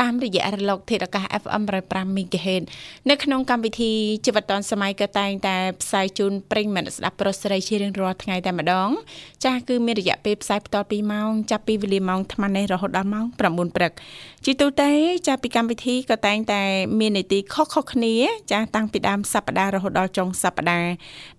[0.00, 2.64] តាមរយៈរលកធាតុអាកាស FM 105 MHz
[3.10, 3.92] នៅក្នុងកម្មវិធី
[4.24, 8.88] ជីវិតឌွန်សម័យក៏តែងតែផ្សាយជូនប្រិញ្ញមិត្តស្ដាប់ប្រុសស្រីជារៀងរាល់ថ្ងៃតែម្ដង
[9.44, 13.92] ចាស់គឺមានរយៈពេលផ្សាយបន្ត2ម៉ោងចាប់ពីវេលាម៉ោង8:00នេះរហូតដល់ម៉ោង9:00ព្រឹក
[14.44, 14.90] ជាទូទៅ
[15.26, 16.62] ចាស់ពីកម្មវិធីក៏តែងតែ
[16.98, 18.14] មាននីតិខុសៗគ្នា
[18.50, 20.92] ចាស់តាំងពីដើមសប្ដាហ៍រហូតដល់ចុងសប្ដាហ៍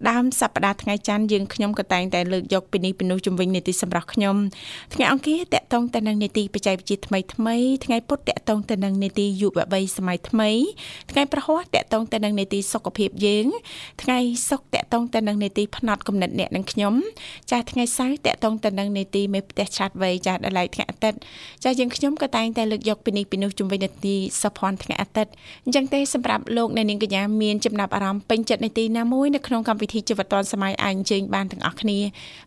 [0.10, 4.36] ដើមសប្ដាហ៍ថ្ងៃច័ន្ទយើងខ្ញុំក៏តែងតែលើកយកពីនេះពីនោះជំវិញនីតិសម្រាប់ខ្ញុំ
[4.94, 10.50] ថ្ងៃអង្គារតកតងទៅនឹងនីតិបច្ចេកវិទ្យាថ្មីថ្មីថ្ងៃពុធតកតងទៅនឹងនីតិយុវវ័យសម័យថ្មី
[11.12, 13.46] ថ្ងៃប្រហ័សតកតងទៅនឹងនីតិសុខភាពយើង
[14.02, 14.20] ថ្ងៃ
[14.50, 16.94] សុកតកតងទៅនឹងនីតិផ្នែកកំណត់អ្នកនិងខ្ញុំ
[17.52, 21.18] ចាស់ថ្ងៃសៅរ៍តកតងទៅនឹងនីតិមេផ្ទះឆ្លាតវៃចាស់ដល់ថ្ងៃអាទិត្យ
[21.64, 25.32] ចាស់យើងខ្ញុំក៏តែងតែលើកយកពីនេះពីនោះជំវិញនីតិសុភ័ណ្ឌថ្ងៃអាទិត្យ
[25.66, 31.98] អញ្ចឹងទេសម្រាប់លោកអ្នកនាងកញ្ញាមានចំណាប់អារម្មណ៍ពេញចិត្តនីតិណាមួយនៅក្នុងកម្មវិធីជីវិតឌွန်សម័យអាចអញ្ជើញបានទាំងអស់គ្នា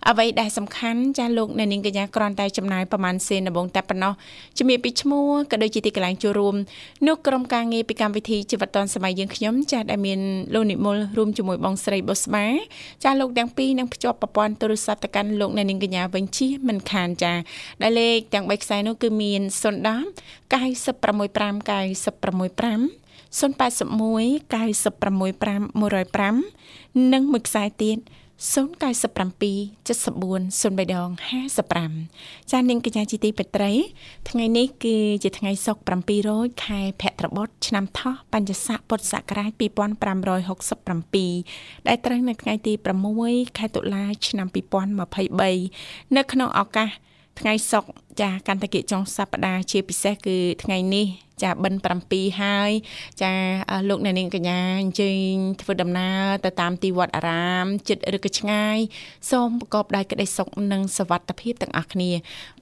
[0.08, 4.12] អ្វីដែលសំខាន់ចាស់លោកអ្នកនាងកញ្ញាគ្រាន់តែចំណាយប្រហែលសេនដំបងតែប៉ុណ្ណោះ
[4.58, 6.54] ជំរាបពីឈ្មោះក៏ដូចជាទីកន្លែងចូលរួម
[7.06, 10.20] នោះក្រុមការងារពីកម្មវិធីជីវិតឌွန်សម័យយើងខ្ញុំចាស់ដែលមាន
[10.54, 12.46] លោកនិមលរួមជាមួយបងស្រីបុស្បា
[13.02, 17.40] ចាស់លោកទាំងពីរនឹងភ្ជាប់ប្រព័ន្ធទូរស័ព្ទទៅកាន់លោកអ្នកនាងកញ្ញាវិញជាមិនខានចាស់
[17.82, 23.82] ដែលលេខទាំង3ខ្សែនោះគឺមាន010 965 965 081
[24.52, 26.32] 965
[26.92, 27.98] 105និងមួយខ្សែទៀត
[28.42, 31.08] 097 74 03ដង
[31.80, 33.70] 55ចានាងកញ្ញាជីទីបត្រី
[34.30, 35.94] ថ្ងៃនេះគឺជាថ្ងៃសុក្រ
[36.28, 42.72] 700ខែភទ្របទឆ្នាំថោះបัญចស័កពុទ្ធសករាជ2567ដែលត្រូវនៅថ្ងៃទី
[43.14, 44.48] 6ខែតុលា ឆ្នាំ
[45.52, 46.88] 2023នៅក្នុងឱកាស
[47.40, 47.88] ថ្ងៃសុក្រ
[48.20, 51.06] ចាកាន់តែគៀកចុងសប្តាហ៍ជាពិសេសគឺថ្ងៃនេះ
[51.42, 52.70] ចាបិណ្ឌ7ហើយ
[53.22, 53.32] ចា
[53.88, 58.78] លោកអ្នកនាងកញ្ញាអញ្ជើញធ្វើដំណើរទៅតាមទីវត្តអារាមចិត្តឬក៏ឆ្ងាយ
[59.30, 62.10] សូមប្រកបដោយក្តីសុខនិងសុវត្ថិភាពទាំងអស់គ្នា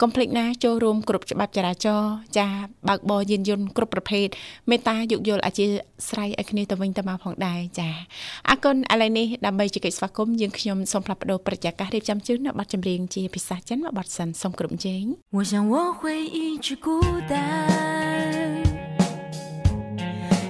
[0.01, 2.49] កុំភ្លេចណាចូលរួមគ្រប់ច្បាប់ចរាចរណ៍ចា
[2.89, 4.27] បើកបរយានយន្តគ្រប់ប្រភេទ
[4.71, 5.67] មេត្តាយោគយល់អធិ
[6.09, 7.89] ស្ឋានឲ្យគ្នាទៅវិញទៅមកផងដែរចា
[8.49, 15.03] អរគុណឥឡូវនេះដើម្បីជែកស្វាគមន៍យើងខ្ញុំសូមផ្លាស់ប្ដូរប្រតិកាសរៀបចំជូននៅប័ណ្ណចម្រៀងជាភាសាចិនមួយប័ណ្ណសិនសូមគ្រប់ជេង
[15.41, 17.67] 我想我会一直孤单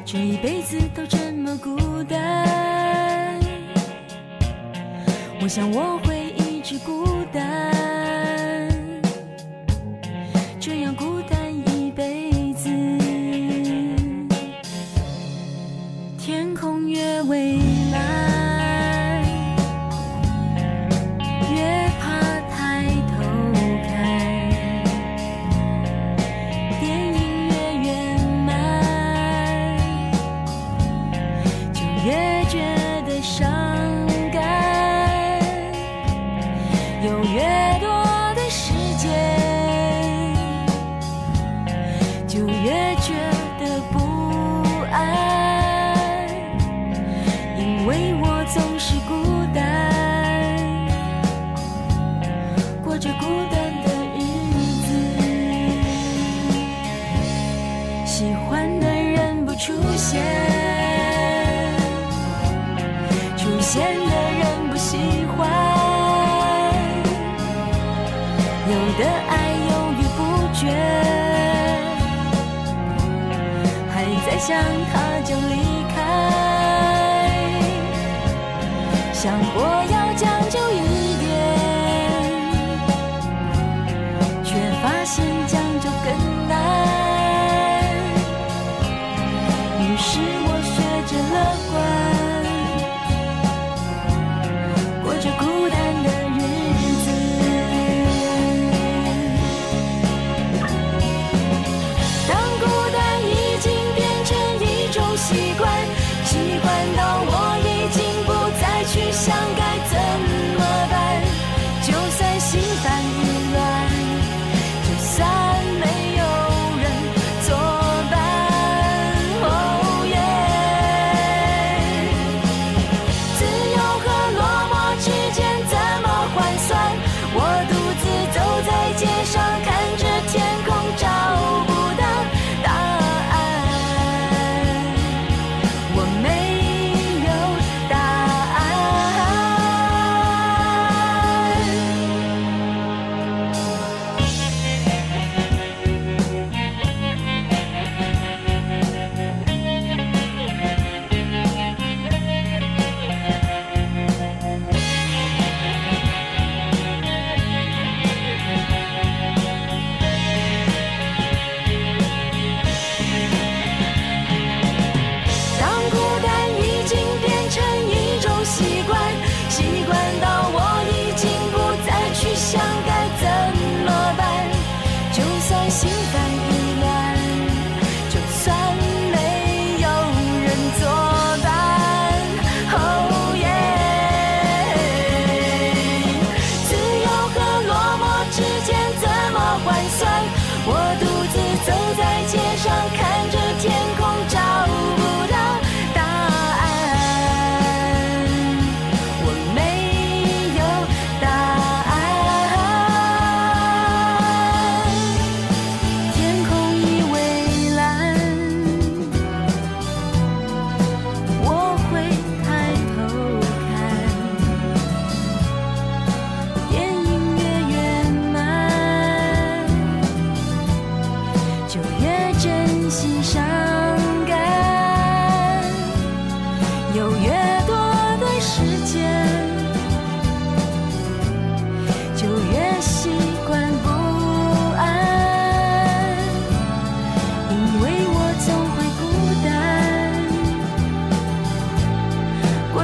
[0.04, 3.38] 这一辈子都这么孤单，
[5.40, 8.68] 我想我会一直孤单，
[10.58, 12.68] 这样孤单一辈子。
[16.18, 17.60] 天空越蔚
[17.92, 18.39] 蓝。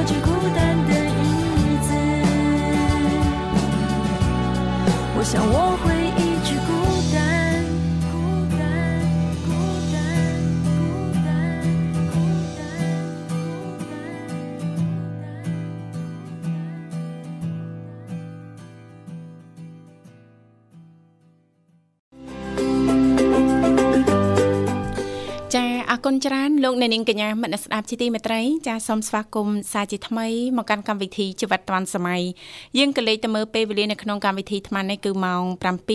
[0.07, 1.89] 这孤单的日子，
[5.17, 5.96] 我想我会。
[26.63, 30.27] លោកអ្នកនាងកញ្ញាមនស្សស្ដាប់ជាទីមេត្រីចាសូមស្វាគមន៍សាជាថ្មី
[30.57, 32.21] មកកាន់កម្មវិធីជីវិតឌွန်សម័យ
[32.77, 35.43] យើងក៏លេខទៅមើលពេលវេលានៅក្នុងកម្មវិធីថ្មនេះគឺម៉ោង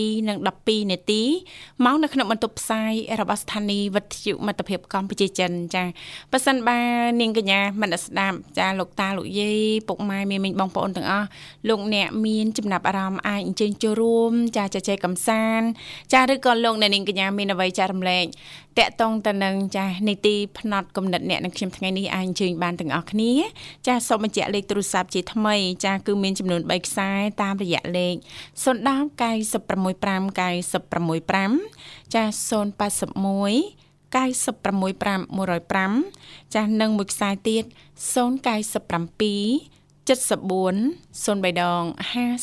[0.08, 1.22] 7:12នាទី
[1.84, 5.84] ម៉ោងនៅក្នុងបន្ទប់ផ្សាយរបស់ស្ថានីយ៍វិទ្យុមិត្តភាពកម្ពុជាចិនចា
[6.32, 6.80] ប៉ះសិនបា
[7.20, 11.28] នាងកញ្ញាមនស្សស្ដាប់ចាលោកតាលោកយាយពុកម៉ែមីមីងបងប្អូនទាំងអស់
[11.68, 15.66] លោកអ្នកមានចំណាប់អារម្មណ៍អាចអញ្ជើញចូលរួម ចាជជែកកំសាន្ត
[16.12, 18.26] ចាឬក៏លោកអ្នកនាងកញ្ញាមានអ្វីចែករំលែក
[18.78, 23.32] តកតងទៅនឹងចាស់នីតិផ្នែកកំណត់អ្នកនឹងខ្ញុំថ្ងៃនេះអាចអញ្ជើញបានទាំងអស់គ្នា
[23.86, 27.10] ចាស់សូមបញ្ជាក់លេខទូរស័ព្ទជាថ្មី ចាស់គឺមានចំនួន3ខ្សែ
[27.42, 28.14] តាមរយៈលេខ
[28.64, 34.94] 010 965 965ចាស់081 965 105
[36.54, 37.64] ចាស់និងមួយខ្សែទៀត
[38.14, 40.10] 097 74
[41.26, 41.82] 03ដង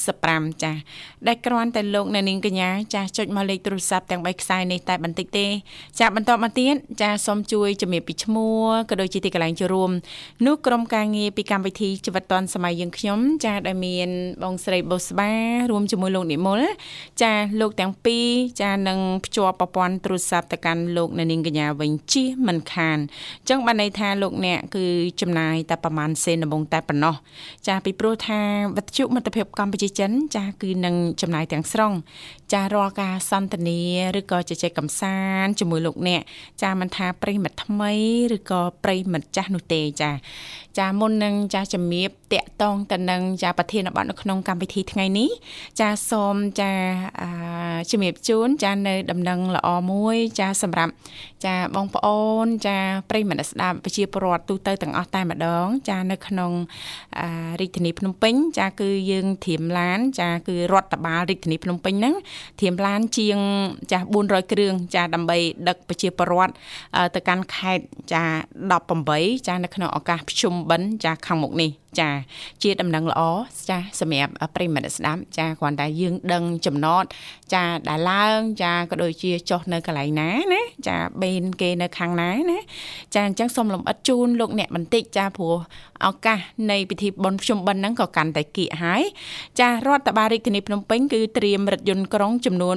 [0.01, 0.79] 55ចាស់
[1.27, 5.47] ដែលគ្រាន់តែលោកអ្នកនាងកញ្ញាចាស់ចុចមកលេខទូរស័ព្ទទាំង3ខ្សែនេះតែបន្តិចទេ
[5.99, 9.91] ចាស់បន្តមកទៀតចាស់សូមជួយជំរាបពីឈ្មោះក៏ដូចជាទីកន្លែងចូលរួម
[10.45, 14.09] នោះក្រុមការងារពីកម្មវិធីជីវិតឌွန်សម័យយើងខ្ញុំចាស់ដែលមាន
[14.43, 15.31] បងស្រីបុស្បា
[15.71, 16.61] រួមជាមួយលោកនិមល
[17.21, 18.27] ចាស់លោកទាំងពីរ
[18.61, 24.85] ចាស់នឹងភ្ជាប់ប្រព័ន្ធទូរស័ព្ទទៅកាន់លោកអ្នកនាងកញ្ញាវិញជិះមិនខានអញ្ចឹងបានន័យថាលោកអ្នកគឺ
[25.21, 27.15] ចំណាយតែប្រហែលសេនដំបងតែប៉ុណ្ណោះ
[27.67, 28.39] ចាស់ពីព្រោះថា
[28.77, 31.93] វិទ្យុមិត្តភាពកម្ពុជាចិនចាស់គឺនឹងចំណាយទាំងស្រុង
[32.53, 33.79] ចាស់រាល់ការសន្ទនា
[34.19, 36.21] ឬក៏ជជែកកម្សាន្តជាមួយលោកអ្នក
[36.61, 37.93] ចាស់មិនថាប្រិយមិត្តថ្មី
[38.35, 40.17] ឬក៏ប្រិយមិត្តចាស់នោះទេចាស់
[40.77, 45.29] ចាស់មុននឹងចាស់ជំរាបតាក់តងទៅនឹងចាស់ប្រធានបទនៅក្នុងកម្មវិធីថ្ងៃនេះ
[45.79, 46.83] ចាស់សូមចាស់
[47.21, 47.29] អឺ
[47.91, 50.91] ជំរាបជូនចាស់នៅដំណឹងល្អមួយចាស់សម្រាប់
[51.45, 56.51] ចាស់បងប្អូនចាស់ប្រិយមិត្តស្ដាប់ប្រជាពលរដ្ឋទូទៅទាំងអស់តែម្ដង ចាស់នៅក្នុង
[57.19, 57.27] អឺ
[57.59, 62.15] រាជធានីភ្នំពេញ ចាគឺយើងធៀមឡាន ចាគឺរដ្ឋបាលរាជធានីភ្នំពេញហ្នឹង
[62.59, 63.39] ធៀមឡានជាង
[63.91, 66.53] ចា400គ្រឿងចាដើម្បីដឹកប្រជាពលរដ្ឋ
[67.15, 68.23] ទៅកាន់ខេត្តចា
[68.85, 72.09] 18ចានៅក្នុងឱកាសភ្ជុំបិណ្ឌចាខាងមុខនេះចា
[72.63, 73.21] ជាដំណឹងល្អ
[73.69, 77.07] ចាសម្រាប់ប្រិយមិត្តស្ដាប់ចាគ្រាន់តែយើងដឹងចំណត់
[77.53, 82.59] ចាដែលឡើងចាក៏ដូចជាចុះនៅកន្លែងណាណាចាបេនគេនៅខាងណាណា
[83.15, 85.55] ចាអញ្ចឹងសូមលំអិតជូនលោកអ្នកបន្តិចចាព្រោះ
[86.05, 86.39] ឱកាស
[86.71, 89.01] នៃពិធីបុណ្យភ្ជុំបិណ្ឌហ្នឹងក៏កាន់តែគៀកហើយ
[89.59, 92.75] ចារដ្ឋបាលរាជធានីភ្នំពេញគឺត្រៀមរថយន្តក្រុងចំនួន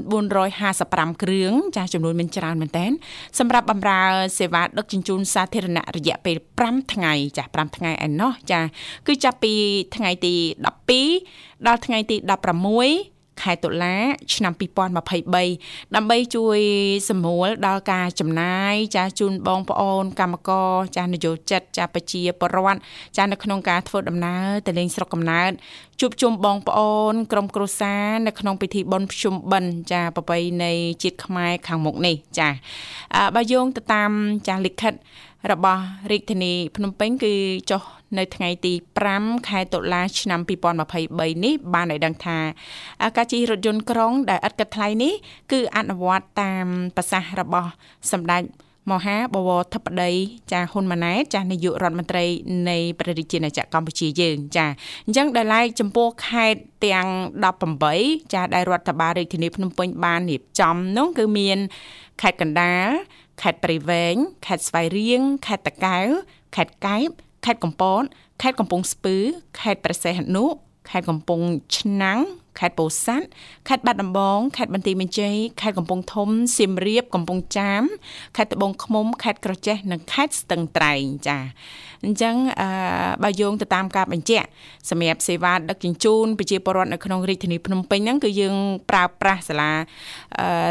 [0.61, 2.87] 455គ្រឿងចាចំនួនមានច្រើនមែនតើ
[3.39, 4.03] សម្រាប់បម្រើ
[4.39, 8.61] សេវាដឹកជញ្ជូនសាធារណៈរយៈពេល5ថ្ងៃចា5ថ្ងៃឯណោះចា
[9.07, 9.55] គឺចាប់ពី
[9.97, 10.35] ថ្ងៃទី
[11.01, 13.97] 12ដល់ថ្ងៃទី16ខែតុលា
[14.35, 16.59] ឆ្នាំ2023ដើម្បីជួយ
[17.09, 22.79] សម្រួលដល់ការចំណាយចាស់ជូនបងប្អូនកម្មករចាស់នយោជិតចាស់ប្រជាពលរដ្ឋ
[23.17, 25.51] ចាស់នៅក្នុងការធ្វើដំណើរទៅលេងស្រុកកំណើត
[26.01, 32.49] ជួបជុំបងប្អូន ក្រុមគ្រួសារនៅក្នុងពិធីបុណ្យភ្ជុំបិណ្ឌចាប្រពៃណីជាតិខ្មែរខាងមុខនេះចា
[33.35, 34.11] បើយោងទៅតាម
[34.49, 34.95] ចាស់លិខិត
[35.51, 37.35] របស់រាជធានីភ្នំពេញគឺ
[37.71, 37.83] ចុះ
[38.19, 38.73] នៅថ្ងៃទី
[39.11, 40.41] 5ខែតុលាឆ្នាំ
[40.93, 42.39] 2023នេះបានឲ្យដឹងថា
[43.17, 45.13] ការជិះរថយន្តក្រុងដែលឥតគិតថ្លៃនេះ
[45.53, 47.71] គឺអនុវត្តតាមប្រសាសន៍របស់
[48.13, 48.43] សម្ដេច
[48.91, 50.13] មហាបវរធិបតី
[50.53, 52.25] ចាហ៊ុនម៉ាណែតចានាយករដ្ឋមន្ត្រី
[52.69, 54.67] នៃព្រះរាជាណាចក្រកម្ពុជាយើងចា
[55.07, 57.09] អញ្ចឹងដែលឡែកចំពោះខេត្តទាំង
[57.71, 61.59] 18ចាដែលរដ្ឋបាលរាជធានីភ្នំពេញបានរៀបចំនោះគឺមាន
[62.21, 62.89] ខេត្តកណ្ដាល
[63.43, 64.15] ខេត្តព្រៃវែង
[64.47, 66.09] ខេត្តស្វាយរៀងខេត្តតាកែវ
[66.57, 67.09] ខេត្តកែប
[67.45, 68.03] ខេត្តកំពត
[68.43, 69.17] ខេត្តកំពង់ស្ពឺ
[69.61, 70.45] ខេត្តព្រះសីហនុ
[70.91, 71.45] ខេត្តកំពង់
[71.77, 72.21] ឆ្នាំង
[72.59, 73.27] ខេត្តពោធិ៍សាត់
[73.69, 76.29] ខេត្តបាត់ដំបងខេត្តបន្ទាយមានជ័យខេត្តកំពង់ធំ
[76.59, 77.83] សៀមរាបកំពង់ចាម
[78.37, 81.39] ខេត្តត្បូងឃ្មុំខេត្តក្រចេះនិងខេត្តស្ទឹងត្រែងចា
[82.07, 82.69] អញ្ចឹងអឺ
[83.23, 84.47] បើយោងទៅតាមការបញ្ជាក់
[84.91, 88.57] សម្រាប់សេវាដឹកជញ្ជូនប្រជាពលរដ្ឋនៅក្នុងរាជធានីភ្នំពេញហ្នឹងគឺយើង
[88.91, 89.71] ប្រើប្រាស់សាលា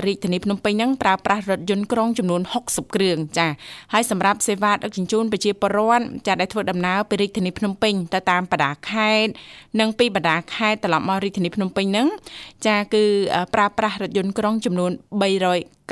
[0.05, 3.47] រាជធានីភ្នំពេញហ្នឹងប្រើប្រាស់រថយន្តក្រុងចំនួន60គ្រឿងចា
[3.93, 9.31] ហើយសម្រាប់សេវាដឹកជញ្ជូនប្រជាពលរដ្ឋចាដែលធ្វើដំណើរពីរាជធានីភ្នំពេញទៅតាមបណ្ដាខេត្ត
[9.79, 12.07] និងពីបណ្ដាខេត្តត្រឡប់មករាជធានីភ្នំពេញហ្នឹង
[12.67, 13.03] ចាគឺ
[13.53, 14.91] ប្រើប្រាស់រថយន្តក្រុងចំនួន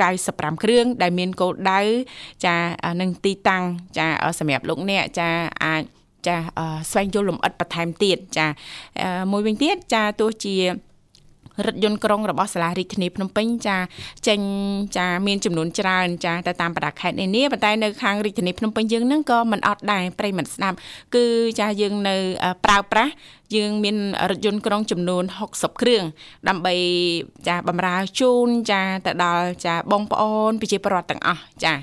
[0.00, 1.80] 395គ្រឿងដែលមានគោលដៅ
[2.46, 2.56] ចា
[3.00, 3.64] នឹងទីតាំង
[3.98, 4.06] ចា
[4.38, 5.28] សម្រាប់លោកអ្នកចា
[5.64, 5.82] អាច
[6.26, 6.36] ចា
[6.90, 8.46] ស្វែងយល់លម្អិតបន្ថែមទៀតចា
[9.32, 10.56] មួយវិញទៀតចាទោះជា
[11.66, 13.76] រថយន្តក្រុងរបស់សាលារាជធានីភ្នំពេញចា
[14.28, 14.40] ចេញ
[14.96, 20.76] ចាមានចំនួនច្រើនចាតែតាមបណ្ដាខេត្តនេះនេះប៉ុន្តែនៅខាងរាជធានីភ្នំពេញយើងហ្នឹងក៏មិនអត់ដែរប្រិមត្តស្ដាប់
[21.14, 21.24] គឺ
[21.60, 22.16] ចាយើងនៅ
[22.64, 23.12] ប្រើប្រាស់
[23.56, 23.96] យើងមាន
[24.30, 26.04] រថយន្តក្រុងចំនួន60គ្រឿង
[26.48, 26.74] ដើម្បី
[27.48, 31.74] ចាបម្រើជូនចាទៅដល់ចាបងប្អូនប្រជាពលរដ្ឋទាំងអស់ចា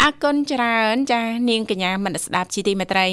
[0.00, 3.06] អរគុណច្រើនចានាងកញ្ញាមនស្ដាប់ជីទីមេត្រី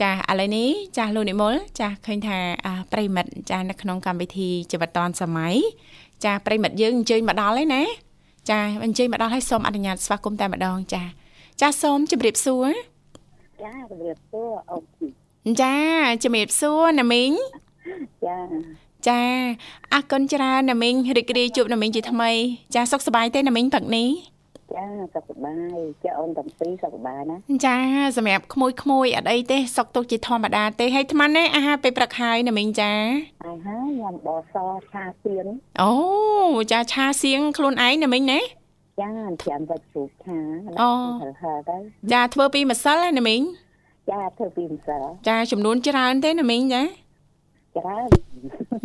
[0.00, 2.38] ចាឥឡូវនេះចាលោកនិមលចាឃើញថា
[2.92, 5.54] ប្រិមិត្តចានៅក្នុងកម្មវិធីជីវិតឌွန်សម័យ
[6.24, 7.82] ចាប្រិមិត្តយើងអញ្ជើញមកដល់ហើយណា
[8.50, 11.02] ចាអញ្ជើញមកដល់ហើយសូមអនុញ្ញាតស្វាគមន៍តែម្ដងចា
[11.60, 12.70] ចាសូមជម្រាបសួរ
[13.62, 14.76] ចាជម្រាបសួរអូ
[15.62, 15.76] ចា
[16.24, 17.30] ជំរាបសួរណាមីង
[18.26, 18.38] ចា
[19.08, 19.22] ចា
[19.92, 22.30] អរគុណច្រើនណាមីងរីករាយជួបណាមីងជាថ្មី
[22.74, 24.08] ចាសុខសប្បាយទេណាមីងព្រឹកនេះ
[24.74, 24.84] ចា
[25.14, 27.36] សុខសប្បាយចាអូនទាំងពីរសុខសប្បាយណា
[27.66, 27.76] ចា
[28.16, 32.92] សម្រាប់ក្មួយក្មួយអត់អីទេសុខទុកជាធម្មតាទេហើយអាត្មានេះអាហារពេលព្រឹកហើយណាមីងចា
[33.46, 34.56] អាហារញ៉ាំបស
[34.92, 35.46] ឆាសៀង
[35.82, 35.92] អូ
[36.72, 38.40] ចាឆាសៀងខ្លួនឯងណាមីងណា
[39.00, 39.10] ចា
[39.42, 40.38] ត្រាំវិតជ្រូកឆា
[40.80, 40.90] អូ
[42.12, 43.42] ចាធ្វើពីម្សិលណាមីង
[44.10, 46.82] ចាធ្វើពីម្សិលចាចំនួនច្រើនទេណាមីងចា
[47.78, 48.08] ច្រើន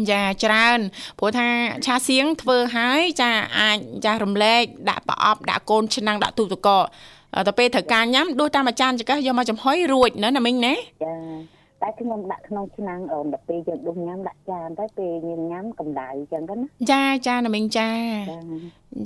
[0.09, 0.79] ចាច្រើន
[1.19, 1.47] ព្រោះថា
[1.85, 6.85] ឆាសៀងធ្វើហើយចាអាចចារំលែកដាក់ប្រអប់ដាក់កូនឆ្នាំងដាក់ទូទឹកកក
[7.47, 10.73] ទៅពេលត្រូវការញ៉ាំដួសតាមអាចារ្យចង្កឹះយកមកចំហុយរួចណាណាមីងណា
[11.03, 11.15] ចា
[11.81, 17.89] តែខ្ញុំដាក់ក្នុងឆ្នាំងអូនដល់ពេលយើងដុសញ៉ាំដាក់ចានទៅពេលយើងញ៉ាំកម្ដៅអញ្ចឹងទៅណាចាចាណាមីងចា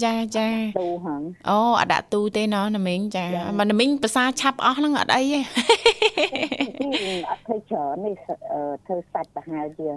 [0.03, 0.48] ចាចា
[0.79, 3.25] ទូហងអូអត់ដាក់ទូទេណណាមីងចា
[3.60, 5.39] មកណាមីងភាសាឆាប់អស់ហ្នឹងអត់អីទេ
[7.29, 8.13] អត់ធ្វើច្រើននេះ
[8.86, 9.89] ធ្វើសាច់ប្រហែលជា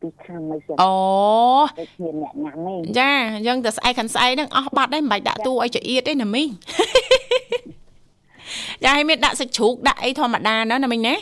[0.00, 0.92] ពីខាំមិនចឹងអូ
[1.80, 3.12] ដូចមានអ្នកញ៉ាំឯងចា
[3.46, 6.48] យើងទៅស្អែកខាងស្អែកហ្នឹងអស់បាត់ហើយមិនបាច់ដាក់ទូឲ្យចៀតទេណាមីង
[8.84, 11.14] ចាឲ្យមានដាក់សាច់ជ្រូកដាក់អីធម្មតាណាណាមីងណា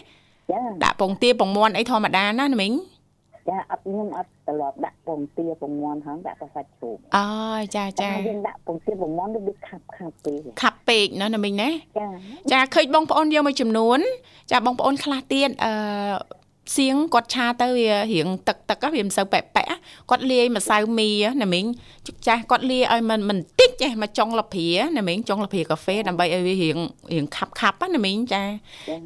[0.51, 2.73] ចាដាក់ពងទាពងមាន់អីធម្មតាណាណាមីង
[3.49, 7.27] ចាអត់ខ្ញុំអត់ត្រឡប់ដាក់ពងទាពងមាន់ហ្នឹងដាក់តែសាច់ជ្រូកអូ
[7.77, 12.07] ចាចាយើងដាក់ពងទាពងមាន់ដូចខាប់ខាប់ពេកខាប់ពេកណាណាមីងណាចា
[12.53, 13.99] ចាឃើញបងប្អូនយកមួយចំនួន
[14.51, 15.73] ចាបងប្អូនខ្លះទៀតអឺ
[16.77, 19.65] សៀងគាត់ឆាទៅវារៀងទឹកទឹកវាមិនសូវប៉ែប៉ែ
[20.11, 21.09] គាត់លាយម្សៅមី
[21.43, 21.65] ណាមីង
[22.27, 26.79] ចាស់គាត់លាយឲ្យมันមិនតិចចេះមកចុងលព្រាណាមីងចុងលព្រាកាហ្វេដើម្បីឲ្យវារៀង
[27.13, 28.43] រៀងខាប់ខាប់ណាមីងចា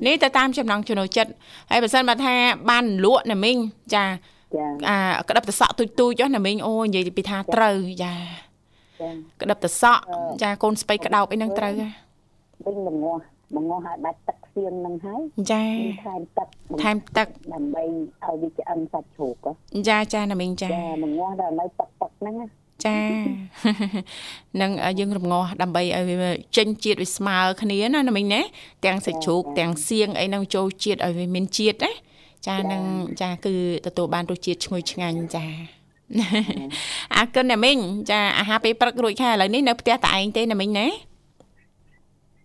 [0.06, 1.32] នេះទៅតាមចំណង់ចំណូលចិត្ត
[1.70, 2.34] ហើយបើសិនបើថា
[2.70, 3.56] បានលក់ណាមីង
[3.94, 4.04] ចា
[4.88, 8.14] អាក្តឹបតសក់ទូចទូចណាមីងអូនិយាយពីថាត្រូវចា
[9.40, 10.02] ក្តឹបតសក់
[10.42, 11.72] ចាកូនស្បៃក្តោបអីហ្នឹងត្រូវ
[12.64, 13.22] វិញល្ងាស់
[13.54, 15.22] បង្ងាស់ឲ្យដាច់ទឹក សៀងនឹងហើយ
[15.52, 15.64] ចា
[16.04, 16.48] ថែមទឹក
[16.82, 19.46] ថែមទឹកដើម្បីឲ្យវាឆ្អិនសាច់ជ្រូក
[19.88, 22.34] ចាចាណាមីងចាចាបង្ងាស់ដល់នៅទឹកទឹកហ្នឹង
[22.84, 22.98] ចា
[24.60, 28.40] នឹងយើងរងាស់ដើម្បីឲ្យវាចេញជាតិវាស្មើគ្នាណាណាមីងណា
[28.84, 31.92] ទាំងសាច់ជ្រូកទាំងសៀងអីហ្នឹងចូលជាតិឲ្យវាមានជាតិណា
[32.48, 32.82] ចានឹង
[33.22, 33.54] ចាគឺ
[33.86, 35.46] ទទួលបានរសជាតិឈ្ងុយឆ្ងាញ់ចា
[37.16, 37.78] អរគុណណាមីង
[38.10, 40.86] ចាអាហារពេលព្រឹករួចហើយឥឡូវនេះនៅផ្ទះតែឯងទេណាមីងណា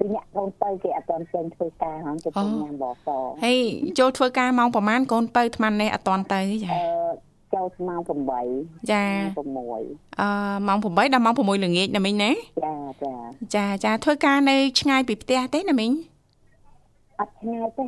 [0.01, 3.08] ពីអ្នកកូនទៅគេអត់ទាន់ចេញធ្វើការហងទៅញ៉ាំបស
[3.46, 3.55] ហេ
[4.00, 8.01] ចូលធ្វើការម៉ោងប្រហែលកូនទៅអាត្មានេះអត់ទាន់ទៅចាអឺចូលម៉ោង
[8.46, 9.46] 8ចា6អឺ
[10.67, 12.31] ម៉ោង8ដល់ម៉ោង6ល្ងាចណាមីងណា
[12.63, 13.13] ចាចា
[13.55, 15.91] ចាចាធ្វើការនៅឆ្ងាយពីផ្ទះទេណាមីង
[17.20, 17.84] អត់ឆ្ងាយទេ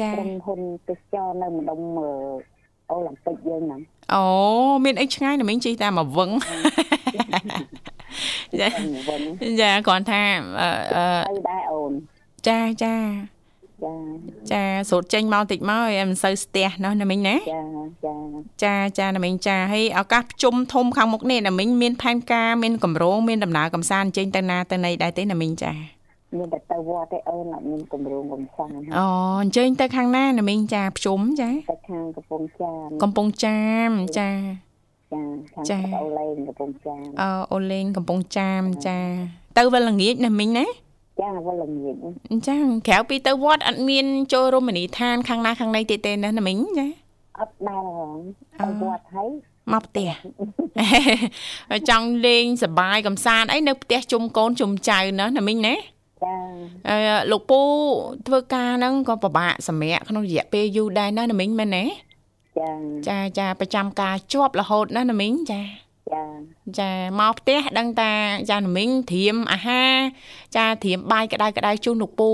[0.00, 1.80] ចាក្រុមហ៊ុនទេសចរនៅម្ដុំ
[2.90, 3.80] អូឡ িম্প ិកយើងហ្នឹង
[4.14, 4.24] អូ
[4.84, 6.30] មានអីឆ្ងាយណាមីងជិះតែមកវឹង
[8.60, 8.68] ចា
[9.60, 10.22] ចាគាត់ថា
[10.60, 11.92] អឺដែរអូន
[12.46, 12.94] ចាចា
[13.84, 13.94] ចា
[14.52, 17.62] ចាសូត្រចេញមកតិចមកឲ្យមិនសូវស្ទះណោះណាមីងណាចា
[18.04, 18.14] ចា
[18.64, 25.72] ចាចាណាមីងចាហើយឱកាសប្រជុំធំខាងមុខនេះណាមីងមានផែនការមានកម្រងមានដំណើរកំសាន្តចេញទៅណាទៅណីដែរទេណាមីងចា
[26.38, 29.06] មានតែទៅវត្តទេអូនអត់មានកម្រងកំសាន្តអូ
[29.42, 34.69] អញ្ជើញទៅខាងណាណាមីងចាប្រជុំចាទៅខាងកំពង់ចាមកំពង់ចាមចាចា
[35.52, 35.64] ខាង
[36.02, 38.98] អូលេងកំពង់ចាមអឺអូលេងកំពង់ចាមចា
[39.58, 40.66] ទៅវិលល្ងាចណាមីងណា
[41.20, 41.94] ចាវិលល្ងាច
[42.30, 46.86] អញ្ចឹងក្រៅពីទៅវត្តអត់មានចូលរមណីយដ្ឋានខាងណាខាងណីទៀតទេណាណាមីងចា
[47.40, 48.18] អត់ដែរ
[48.60, 49.30] ទៅវត្តហើយ
[49.72, 50.10] មកផ្ទះ
[51.88, 55.74] ចង់លេងសបាយកំសាន្តអីនៅផ្ទះជុំកូនជុំចៅណាណាមីងណា
[56.24, 56.34] ចា
[56.88, 56.96] អឺ
[57.30, 57.60] លោកពូ
[58.26, 61.84] ធ្វើការហ្នឹងក៏ពិបាកសម្រាប់ក្នុងរយៈពេលយូរដែរណាណាមីងមែនទេ
[62.58, 62.70] ចា
[63.08, 65.62] ចាចាប្រចាំការជាប់រហូតណាណាមីងចា
[66.12, 66.24] ចា
[66.78, 66.90] ចា
[67.20, 68.12] មកផ្ទះដឹងតា
[68.50, 69.92] ចាណាមីងត្រៀមអាហារ
[70.56, 72.30] ចាត្រៀមបាយក្តៅក្តៅជូនលោកពូ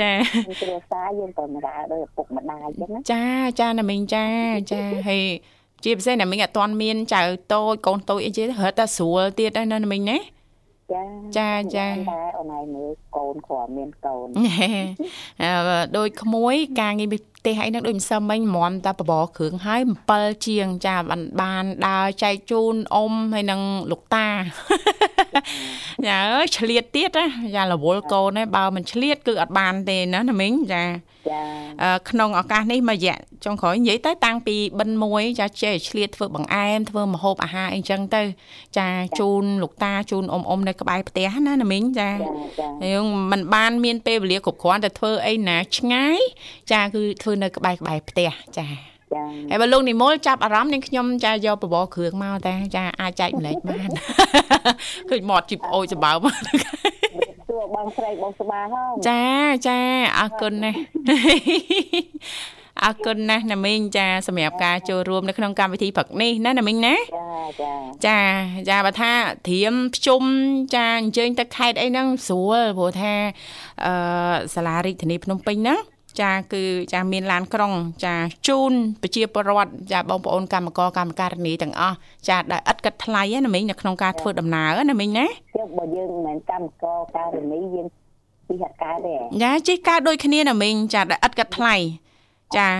[0.00, 0.12] ចា
[0.60, 3.24] គ្រួសារយើងទៅម្ដាយដោយឪពុកម្ដាយចឹងណាចា
[3.60, 4.26] ចាណាមីងចា
[4.72, 5.24] ចាហើយ
[5.84, 10.18] ជាពិសេសណាមីងអត់ទាន់មានចៅតូចកូនតូចអីទេរត់តែស្រួលទៀតហើយណាមីងណា
[11.38, 14.28] ចាចាតែអូនឯងមើលកូនគ្រាន់មានកូន
[15.96, 19.80] ដូចក្មួយការងារផ្ទះអីហ្នឹងដូចមិនសឹមមិញមន់តែបបរគ្រឿងហើយ
[20.14, 24.28] 7ជាងចាបានបានដើរចែកជូនអ៊ំហើយនឹងលោកតា
[26.06, 30.84] យ៉ាអើយឆ្លៀតទៀតណាយ៉ារវល់កូនឯងបើមិនឆ្លៀតគឺអត់បានទេណាណាមីងចា
[31.30, 31.42] ចា
[31.82, 38.22] អឺក្នុងឱកាសនេះមួយរយៈ ចុងក្រោយនិយាយទៅតាំងពីបិណ្ឌមួយចាចេះឆ្លៀតធ្វើបង្អែមធ្វើម្ហូបអាហារអីចឹងទៅ
[38.78, 42.16] ចាជូនលោកតាជូនអ៊ំអ៊ំនៅក្បែរផ្ទះណាណាមីងចាចា
[42.60, 46.18] ចាយើងមិនបានមានពេលវេលាគ្រប់គ្រាន់តែធ្វើអីណាឆ្ងាយ
[46.72, 48.66] ចាគឺធ្វើនៅក្បែរក្បែរផ្ទះចា
[49.14, 53.90] ចាហើយបើលោកនិមលចាប់អារម្មណ៍នាងខ្ញុំចាយកបបរគ្រឿងមកតាចាអាចចែកម្លែកបាន
[55.10, 56.26] ឃើញមាត់ជីបអូយសម្បើម
[57.48, 59.24] សួរបងស្រីបងស្បាហងចា
[59.68, 59.78] ចា
[60.18, 60.78] អរគុណណាស់
[62.82, 67.72] អរគុណណាស់ណាមីងចាសម្រាប់ការចូលរួមនៅក្នុងកម្មវិធីព្រឹកនេះណាណាមីងណាចាចា
[68.06, 68.20] ចា
[68.68, 69.12] ចាបើថា
[69.48, 70.22] ធរៀមភ្ជុំ
[70.74, 73.12] ចាអញ្ជើញទៅខេត្តអីហ្នឹងស្រួលព្រោះថា
[73.84, 73.94] អឺ
[74.54, 75.80] សាលារាជធានីភ្នំពេញហ្នឹង
[76.20, 77.72] ចាគឺចាមានឡានក្រុង
[78.04, 78.14] ចា
[78.48, 81.96] ជូនប្រជាពលរដ្ឋចាបងប្អូនកម្មករកម្មការិនីទាំងអស់
[82.28, 87.86] ចាដែលឥតគិតថ្លៃណាមីងនៅក្នុងការធ្វើដំណើរណាមីងណាជិះបើយើងមិនមែនកម្មករការនីយើង
[88.48, 91.76] ពីហកាទេចាជិះការដូចគ្នាណាមីងចាដែលឥតគិតថ្លៃ
[92.58, 92.70] ចា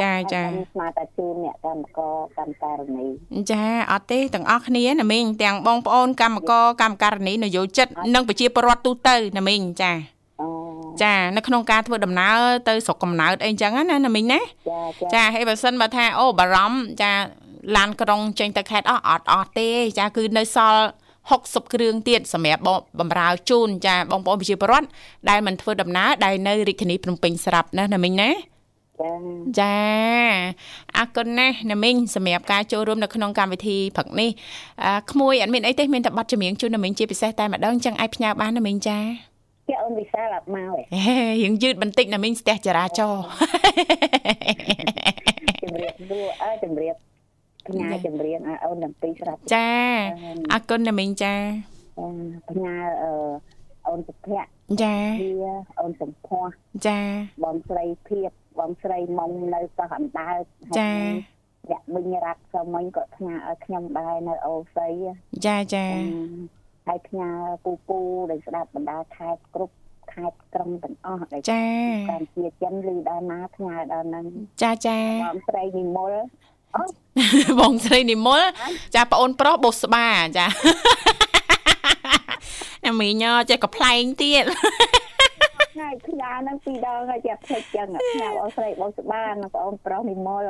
[0.00, 3.06] ចាចាស្មាតតែជូនអ្នកកម្មករកម្មការនី
[3.52, 9.92] ចាអត់ទេទាំងអស់គ្នាណាមីងទាំងបងប្អូនកម្មករកម្មការិនីនយោជិតនិងប្រជាពលរដ្ឋទូទៅណាមីងចា
[10.40, 10.48] អូ
[11.02, 17.12] ចានៅក្នុងការធ្វើដំណើរទៅស្រុកកំណើតអីចឹងណាណាមីងណាចាចាចាហើយបើសិនបើថាអូបារម្ភចា
[17.76, 19.68] ឡានក្រុងចេញទៅខេត្តអស់អត់អស់ទេ
[19.98, 20.82] ចាគឺនៅសល់
[21.28, 24.88] 60គ្រឿងទៀតសម្រាប់បងបំរើជូនចាបងប្អូនប្រជាពលរដ្ឋ
[25.28, 28.30] ដែលមិនធ្វើដំណើរដែលនៅរាជធានីភ្នំពេញស្រាប់ណាណាមីងណា
[29.00, 29.12] ចា
[29.60, 29.76] ចា
[30.98, 34.30] អរគុណណាស់ណាមីងសម្រាប់ការចូលរួមនៅក្នុងកម្មវិធីព្រឹកនេះ
[34.84, 38.98] អឺក្មួយអត់មានអីទេមានតែប័ណ្ណចម្រៀងជូនណាមីងជាពិសេសតែម្ដងចឹងអាចផ្ញើបានណាមីងចា
[39.68, 43.24] ជាអូនវិសាលអត់មកទេហេរៀងយឺតបន្តិចណាមីងស្ទះចរាចរណ៍
[45.62, 46.94] ជំរាបសួរអើជំរាប
[47.66, 49.68] ផ្ញើចម្រៀងឲ្យអូនទាំងពីរស្រាប់ចា
[50.52, 51.34] អរគុណណាមីងចា
[52.50, 53.12] ផ្ញើអឺ
[53.88, 55.32] អូនសុភ័ក្រចាជា
[55.80, 56.48] អូនសំភ័ស
[56.86, 57.00] ចា
[57.44, 60.42] បងស្រីភៀប បងស្រីមុំនៅកោះអណ្ដើក
[60.78, 60.90] ចា
[61.70, 64.88] អ្នកមិញរ៉ាត់ក៏មិញក៏ផ្ញើឲ្យខ្ញុំដែរនៅអូសី
[65.46, 65.86] ចាចា
[66.86, 67.30] ហើយផ្ញើ
[67.64, 67.98] ពូពូ
[68.30, 69.74] ដែលស្ដាប់បណ្ដាខេត្តគ្រប់
[70.12, 71.64] ខេត្តក្រុងទាំងអស់ដែលចា
[72.10, 74.24] កម្ពុជាចិនឬដល់ណាផ្ញើដល់នឹង
[74.62, 76.14] ចាចាបងស្រីនិមល
[77.60, 78.42] បងស្រីនិមល
[78.94, 80.06] ចាប្អូនប្រុសបុស្បា
[80.38, 80.46] ចា
[82.84, 84.44] ណាមីងចេះកំ pl ែងទៀត
[85.77, 90.47] ថ្ងៃផ្ញើនឹងពីរដងហើយចាប់ផ្លេចចឹងផ្ញើបងស្រីបងស្បានិងបងប្រុសនិមល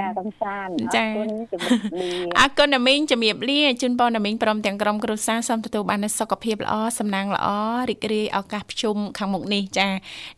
[0.00, 2.08] ការកំសាន្តអរគុណជំរាបលា
[2.40, 7.48] អរគុណណាមីងជំរាបលាជូនបងណាមីងព្រមទាំងក្រុមគ្រួសារសូមទទួលបាននូវសុខភាពល្អសំណាងល្អ
[7.90, 9.88] រីករាយឱកាសប្រជុំខាងមុខនេះចា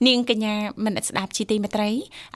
[0.07, 1.95] នាងកញ្ញាមិនស្ដាប់ជីទីមេត្រីឥ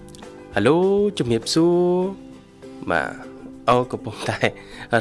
[0.54, 0.60] ហៅ
[1.18, 1.80] ជំរាបសួរ
[2.90, 3.08] បាទ
[3.68, 4.38] អូកំពុងតែ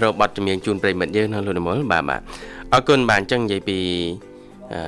[0.04, 2.22] រកប័ណ្ណចម្រៀងជូនប្រិមិត្តយើងនៅលោកនិមលបាទបាទ
[2.74, 3.80] អរគុណបាទអញ្ចឹងនិយាយពី
[4.74, 4.82] អឺ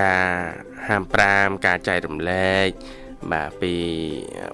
[0.00, 0.26] ការ
[0.88, 1.02] ហាម
[1.34, 2.68] 5ការចែករំលែក
[3.32, 3.72] បាទពី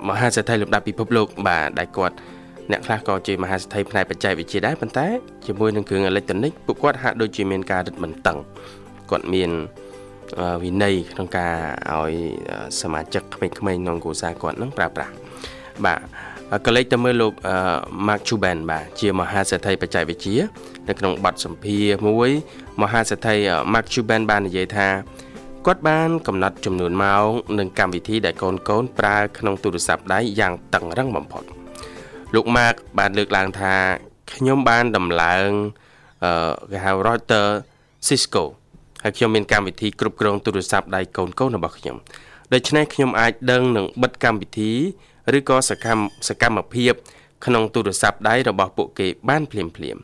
[0.09, 2.17] មហាសេដ្ឋីលំដាប់ពិភពលោក បាទដែលគាត់
[2.73, 5.07] អ្នកខ្លះក៏ជាមហាសេដ្ឋីផ្នែកបច្ចេកវិទ្យាដែរប៉ុន្តែ
[5.47, 8.39] ជាមួយនឹងគ្រឿងអេឡិចត្រូនិកពួកគាត់ហាក់ដូចជាមានការរឹតបន្តឹង
[9.11, 9.51] គាត់មាន
[10.41, 11.55] អឺវិន័យក្នុងការ
[11.93, 12.15] ឲ្យ
[12.81, 15.13] សមាជិកក្មេងៗក្នុងគ្រួសារគាត់នឹងប្រើប្រាស់
[15.85, 15.99] បាទ
[16.67, 17.57] ក៏លេចទៅមើលលោកអឺ
[18.07, 20.37] Mark Cuban បាទជាមហាសេដ្ឋីបច្ចេកវិទ្យា
[20.89, 22.31] នៅក្នុងបទសម្ភាសន៍មួយ
[22.83, 23.37] មហាសេដ្ឋី
[23.73, 24.89] Mark Cuban បាននិយាយថា
[25.67, 31.45] គាត់បានកំណត់ចំនួនម៉ោងនិងកម្មវិធីដែលកូនកូនប្រើក្នុងទូរស័ព្ទដៃយ៉ាងតឹងរឹងបំផុត
[32.35, 33.75] លោកម៉ាកបានលើកឡើងថា
[34.35, 35.49] ខ្ញុំបានដំឡើង
[36.25, 37.47] អឺគេហៅ router
[38.07, 38.45] Cisco
[39.03, 41.97] ហើយខ្ញុំមានកម្មវិធីគ្រប់គ្រងទូរស័ព្ទដៃកូនកូនរបស់ខ្ញុំ
[42.53, 44.73] ដូច្នេះខ្ញុំអាចដឹងនឹងបិទកម្មវិធី
[45.37, 46.93] ឬក៏សកម្មសកម្មភាព
[47.45, 50.01] ក្នុងទូរស័ព្ទដៃរបស់ពួកគេបានភ្លាមភ្លាមៗ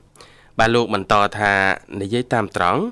[0.58, 1.52] បាទលោកបន្តថា
[2.00, 2.82] និយាយតាមត្រង់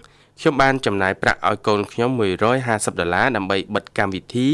[0.40, 2.10] ខ្ញុំបានចំណាយប្រាក់ឲ្យកូនខ្ញុំ
[2.56, 4.48] 150ដុល្លារដើម្បីបិទកម្មវិធី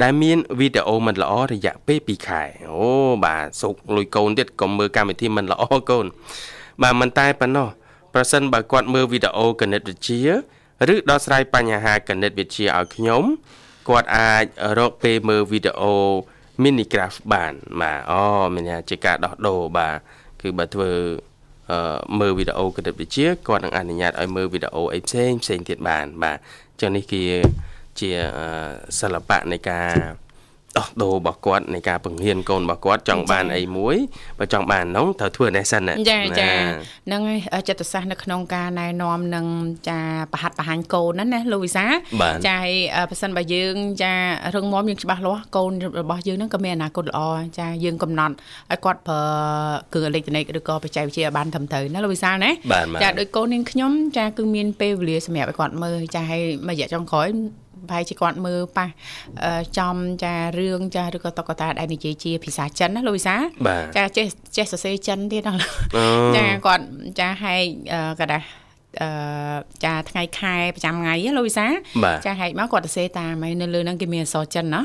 [0.00, 2.86] ដែលមានវីដេអូមិនល្អរយៈពេល2ខែអូ
[3.24, 6.06] បាទសុកលុយកូនទៀតកុំមើលកម្មវិធីមិនល្អកូន
[6.82, 7.68] បាទមិនតែប៉ុណ្ណោះ
[8.14, 10.22] ប្រសិនបើគាត់មើលវីដេអូគណិតវិទ្យា
[10.92, 13.22] ឬដោះស្រាយបញ្ហាគណិតវិទ្យាឲ្យខ្ញុំ
[13.88, 14.44] គាត់អាច
[14.78, 15.94] រកពេលមើលវីដេអូ
[16.62, 18.24] Minecraft បានបាទអូ
[18.54, 19.96] មានជាការដោះដូរបាទ
[20.40, 20.92] គឺបើធ្វើ
[21.70, 26.38] អឺមើលវីដេអូគណិតវិទ្យាគាត់នឹងអនុញ្ញាតឲ្យមើលវីដេអូអីផ្សេងផ្សេងទៀតបាន បាទ
[26.80, 27.22] ចឹងនេះគឺ
[28.00, 28.10] ជា
[29.00, 29.88] សិល្បៈនៃការ
[30.78, 33.96] ដោះដូររបស់គាត់នៃការបង្រៀនកូនរបស់គាត់ចង់បានអីមួយ
[34.38, 36.50] បើចង់បាននោះត្រូវធ្វើនេះសិនណាចាចា
[37.06, 39.46] ហ្នឹងហើយចិត្តសាស្ត្រនៅក្នុងការណែនាំនឹង
[39.88, 39.98] ចា
[40.32, 41.84] ប្រហាត់បង្ហាញកូនហ្នឹងណាលោកវិសា
[42.46, 42.74] ចាហើយ
[43.10, 44.12] ប៉ះសិនបើយើងចា
[44.54, 47.20] រឹងមាំយើងច្បាស់លាស់កូនរបស់យើងហ្នឹងក៏មានអនាគតល្អ
[47.58, 48.34] ចាយើងកំណត់
[48.70, 49.22] ឲ្យគាត់ប្រើ
[49.92, 52.50] គ្រឿងអេឡិចត្រូនិកឬក៏បច្ចេកវិទ្យាបានត្រឹមត្រូវណាលោកវិសាណា
[53.02, 57.28] ចាដោយកូននាងខ្ញុំចាគឺមានពេលវេលាសម្រាប់ឲ្យគាត់មើលចាហើយមួយរយៈចុងក្រោយ
[57.89, 58.87] ប្រហែលជាគាត់មើលប៉ះ
[59.77, 63.35] ចំចារឿងចាឬក៏តុក្កតាដែលនិយាយជាភាសាចិនណាលោកវិសា
[63.97, 64.25] ចាចេះ
[64.57, 65.53] ចេះសរសេរចិនទៀតណា
[66.37, 66.83] ចាគាត់
[67.19, 67.63] ចាហែក
[68.19, 68.43] กระดาษ
[69.01, 69.09] អឺ
[69.85, 71.67] ចាថ្ងៃខែប្រចាំថ្ងៃលោកវិសា
[72.25, 74.81] ចាហែកមកគាត់សរសេរតាមហើយនៅលើហ្នឹងគេមានអក្សរចិនណា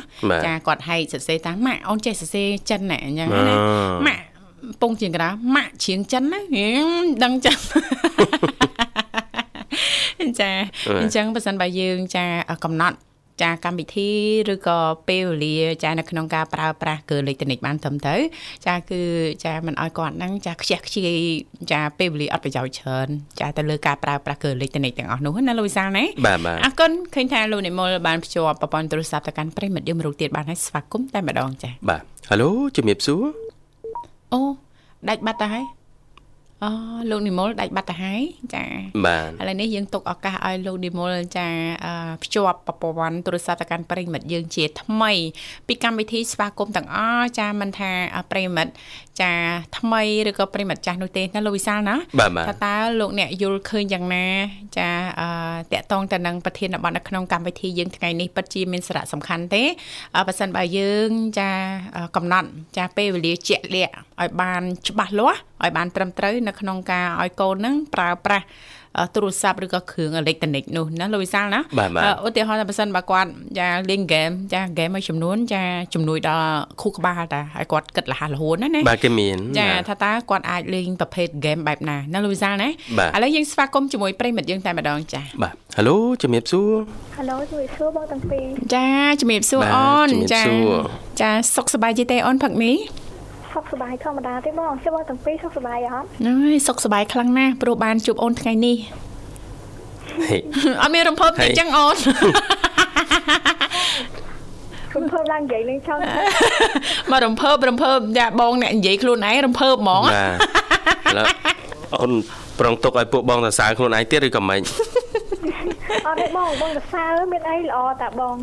[0.46, 3.56] ចាគាត់ហែកសរសេរតាមម៉ាក់អូនចេះសរសេរចិនណាអញ្ចឹងណា
[4.06, 4.22] ម៉ាក់
[4.82, 6.40] ពងជាងកណ្ដាម៉ាក់ជ្រៀងចិនណា
[7.24, 7.58] ដឹងចិន
[10.41, 10.51] ចា
[11.01, 12.25] អញ្ចឹងបើសិនបើយើងចា
[12.65, 12.97] កំណត់
[13.41, 14.09] ចាកម្មវិធី
[14.53, 18.21] ឬក៏ពេលវេលាចានៅក្នុងការប្រើប្រាស់គឺអេឡិចត្រូនិកបានត្រឹមត្រូវ
[18.67, 19.01] ចាគឺ
[19.45, 21.11] ចាមិនឲ្យគាត់ហ្នឹងចាខ្ជះខ្ជាយ
[21.71, 23.07] ចាពេលវេលាអត់ប្រយោជន៍ច្រើន
[23.39, 26.03] ចាទៅលើការប្រើប្រាស់គឺអេឡិចត្រូនិកទាំងអស់នោះណាលោកវិសាលណា
[26.63, 33.23] អរគុណឃើញថាលោកនិមលបានភ្ជាប់ប្រព័ន្ធទូរស័ព្ទទៅកាន់ប្រិមិត្តយើងរូបទៀតបានហើយស្វាគមន៍តែម្ដងចាបាទហៅឡូជំរាបសួរ
[34.33, 34.41] អូ
[35.09, 35.65] ដាច់បាត់ទៅហើយ
[36.63, 36.69] អូ
[37.09, 38.21] លោកនិមលដាច់បាត់ទៅហើយ
[38.53, 38.63] ចា
[39.05, 41.47] បាទឥឡូវនេះយើងទុកឱកាសឲ្យលោកនិមលចា
[42.23, 45.13] ភ្ជាប់ប្រព័ន្ធទូរស័ព្ទទៅកាន់ប្រិមិត្តយើងជាថ្មី
[45.67, 47.91] ពីកម្មវិធីស្វាគមន៍ទាំងអស់ចាមិនថា
[48.31, 48.71] ប្រិមិត្ត
[49.21, 49.33] ចា
[49.77, 51.95] ថ្មីឬក៏ប្រិមិត្តចាស់នោះទេណាលោកវិសាលណា
[52.47, 54.25] ថាតើលោកអ្នកយល់ឃើញយ៉ាងណា
[54.77, 55.29] ចាអឺ
[55.73, 59.63] តកតងទៅនឹងប្រធានបទនៅក្នុងកម្មវិធីយើងថ្ងៃនេះពិតជាមានសារៈសំខាន់ទេ
[60.27, 61.49] បើសិនបើយើងចា
[62.15, 68.45] កំណត់ចាពេលវេលាជាក់លាក់ឲ្យបានច្បាស់លាស់ឲ្យបានត្រឹមត្រូវនៅក្នុងការឲ្យកូននឹងប្រើប្រាស់
[69.13, 71.61] ទូរស័ព្ទឬក៏គ្រឿងអេឡិចត្រូនិកនោះណាលោកវិសាលណា
[72.25, 73.29] ឧទាហរណ៍ថាបើសិនបើគាត់
[73.59, 76.49] ចាលេងហ្គេមចាហ្គេមមួយចំនួនចាជំនួយដល់
[76.81, 82.71] ខួរក្បាលតាហើយគាត់គិតលះលហួនណាណាបាទគេមានចាថាតើគាត់អាចលេងប្រភេទហ្គេមបែបណាណាលោកវិសាលណាឥ
[83.23, 86.69] ឡូវយើងស្វាគមន៍ជាមួយប្រិមិត្តយើងតែម្ដងចាបាទហៅឡូជំរាបសួរ
[87.17, 88.87] ហៅឡូជំរាបសួរបងទាំងពីរចា
[89.21, 90.43] ជំរាបសួរអូនចា
[91.21, 92.77] ចាសុខសប្បាយទេទេអូនផឹកនេះ
[93.57, 98.77] សុខសប្បាយធម្មតាទេបងជិះបងទាំងពីរសុខសប្បាយអត់អើយសុខសប្បាយខ្លាំងណាស់ព្រោះបានជួបអូនថ្ងៃនេះ
[100.81, 101.95] អត់មានរំភើបទេចឹងអូន
[104.95, 105.99] រំភើបឡើងនិយាយលេងឆោត
[107.11, 111.27] មករំភើបរំភើបយ៉ាបងអ្នកនិយាយខ្លួនឯងរំភើបហ្មងបាទ
[111.95, 112.11] អូន
[112.59, 114.61] ប្រងទុកឲ្យពួកបងសរសើរខ្លួនឯងទៀតឬក៏មិន
[116.07, 118.35] អត់ទេបងបងសរសើរមានអីល្អតាបង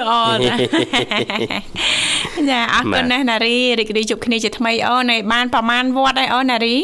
[0.00, 0.14] ល្អ
[0.46, 0.60] ណាស់
[2.50, 6.76] ចាអរគុណណាស់ណារីរីករាយជួបគ្នាជាថ្មីអូនឯបានប្រមាណវត្តហើយអូនណារី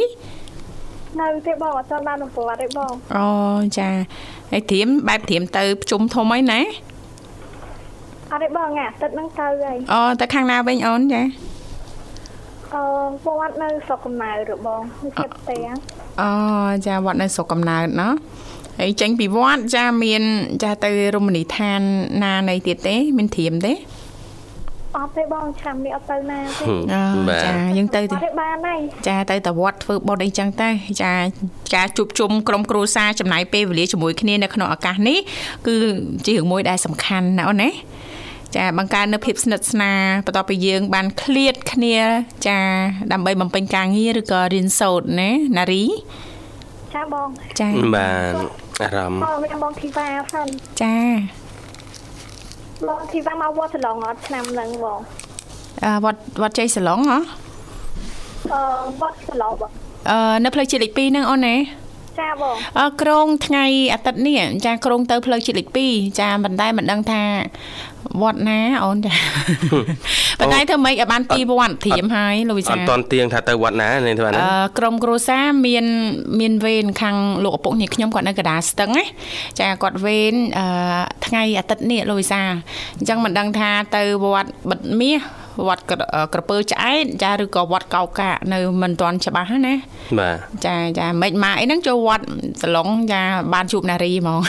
[1.21, 3.29] នៅទេបងអត់ទាន់បានប្រវត្តិទេបងអូ
[3.79, 3.89] ចា
[4.51, 6.61] ហើយត្រៀមបែបត្រៀមទៅប្រជុំធំហើយណា
[8.33, 11.23] អត់ទេបងអាទិត្យហ្នឹងទៅហើយអូទៅខាងណាវិញអូនចា
[12.75, 12.83] អឺ
[13.39, 14.81] វត្តនៅស្រុកកំណើតរបង
[15.19, 15.67] ចិត្តផ្ទះ
[16.21, 16.31] អូ
[16.87, 18.13] ចាវត្តនៅស្រុកកំណើតណោះ
[18.81, 20.23] ហើយចេញពីវត្តចាមាន
[20.63, 21.81] ចាទៅរមណីយដ្ឋាន
[22.25, 23.75] ណានៃទៀតទេ មានត្រៀមទេ
[24.97, 30.69] អត់ទេបងឆ្នាំនេះអត់ទៅណាទេចាយើងទៅទេបានហើយចាទៅតវត្តធ្វើបុណ្យអីចឹងទៅ
[31.03, 31.13] ចា
[31.75, 35.19] ការជួបជុំក្រុមគ្រួសារចំណាយពេលវេលាជាមួយគ្នានៅក្នុងឱកាសនេះ
[35.67, 35.77] គឺ
[36.27, 37.71] ជារឿងមួយដែលសំខាន់ណាអូនណា
[38.57, 41.97] ចាបង្កើននៅភាពស្និទ្ធស្នាលបន្ទាប់ពីយើង បានឃ្លាតគ្នា
[42.47, 42.59] ចា
[43.13, 45.85] ដើម្បីបំពេញការងារឬក៏រៀនសូត្រណាណារី
[46.95, 47.29] ចាបង
[47.61, 48.35] ចាបាទ
[48.83, 50.47] អារម្មណ៍បងមានបងធីវ៉ាសិន
[50.83, 50.97] ចា
[52.89, 55.01] បងធីវ៉ាមកវត្តសឡុងអត់ឆ្នាំហ្នឹងបង
[55.85, 57.19] អឺវត្តវត្តជ័យសឡុងហ៎
[58.53, 58.61] អឺ
[59.01, 59.71] វត្តសឡុងបង
[60.11, 61.57] អឺនៅផ្លូវជាតិលេខ2ហ្នឹងអូនណា
[62.21, 67.23] ចាបងអឺក្រងថ្ងៃអាទិត្យនេះចាក្រងទៅផ្លូវជាតិលេខ2ចាមិនដែរមិនដឹងថា
[68.21, 69.13] វត្តណាអូនចា
[70.41, 75.85] ប៉ុន្តែធ្វើម៉េចឲ្យបានពីវត្តត្រៀមហើយលោកវិសាអត់តន់ទៀងថាទៅវត្តណានេះធ្វើណាអឺក្រុមគ្រួសារមាន
[76.41, 79.05] មានវេនខាងលោកឪពុកនេះខ្ញុំគាត់នៅកដាស្ទឹងណា
[79.61, 80.67] ចាគាត់វេនអឺ
[81.27, 82.41] ថ្ងៃអាទិត្យនេះលោកវិសា
[82.99, 85.19] អញ្ចឹងមិនដឹងថាទៅវត្តបិទមាស
[85.69, 85.83] វត្ត
[86.33, 89.75] ក្រពើឆ្អែតចាឬក៏វត្តកោកានៅមិនទាន់ច្បាស់ណា
[90.19, 92.25] បាទចាចាមិនម៉ាអីហ្នឹងចូលវត្ត
[92.63, 93.23] សឡុងចា
[93.53, 94.41] បានជួបនារីហ្មង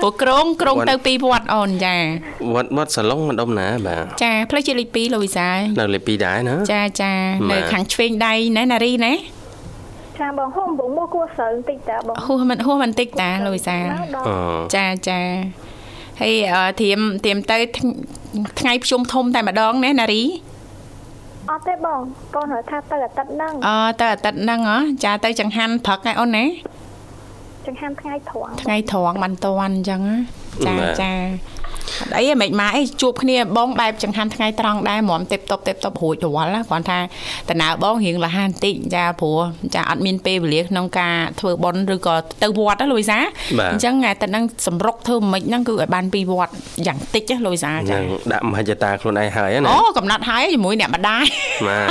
[0.00, 1.85] ព្រោះក្រុងក្រុងទៅពីវត្តអូនចា
[2.54, 7.12] វត្តវត្តសឡុងមិនដុំណាបាទចាផ្លូវជាលេខ2លោកវិសានៅលេខ2ដែរណាចាចា
[7.50, 9.12] នៅខាងឆ្វេងដៃណានារីណា
[10.20, 13.76] ចាបងហូបបងមកគួរស្រូវបន្តិចតាបងហួសមិនហួសបន្តិចតាលោកវិសា
[14.76, 15.20] ចាចា
[16.20, 16.34] ហើយ
[16.80, 17.56] ធៀមធៀមទៅ
[18.60, 20.22] ថ្ងៃភ្ជុំធំតែម្ដងណាណារី
[21.50, 22.00] អត់ទេបង
[22.34, 26.44] កូនហៅថាទៅអាទិត្យហ្នឹងអូទៅអាទិត្យហ្នឹងហ៎ចាទៅចង្ហាន់ព្រឹកឯអូនណា
[27.66, 30.00] ចង្ហាន់ថ្ងៃត្រង់ថ្ងៃត្រង់បានតន់អញ្ចឹង
[30.66, 31.12] ចាចា
[32.16, 36.98] អីមិនម៉ាអីជួបគ្នាបងបែបចង្ហាន់ថ្ងៃត្រង់ដែរមុំទេពតបទេពតបរួចរាល់គ្រាន់ថា
[37.48, 39.38] តំណើបងរៀងលះបន្តិចចាព្រោះ
[39.74, 43.18] ចាអត់មានពេលវេលាក្នុងការធ្វើបន់ឬក៏ទៅវត្តណាលូយសា
[43.72, 46.52] អញ្ចឹងតែនឹងសម្រុកធ្វើមិនហ្នឹងគឺឲ្យបានពីវត្ត
[46.86, 47.96] យ៉ាងតិចលូយសាចា
[48.32, 51.24] ដាក់មហិច្ឆតាខ្លួនឯងហើយណាអូកំណត់ហើយជាមួយអ្នកម្ដាយ
[51.68, 51.90] បាទ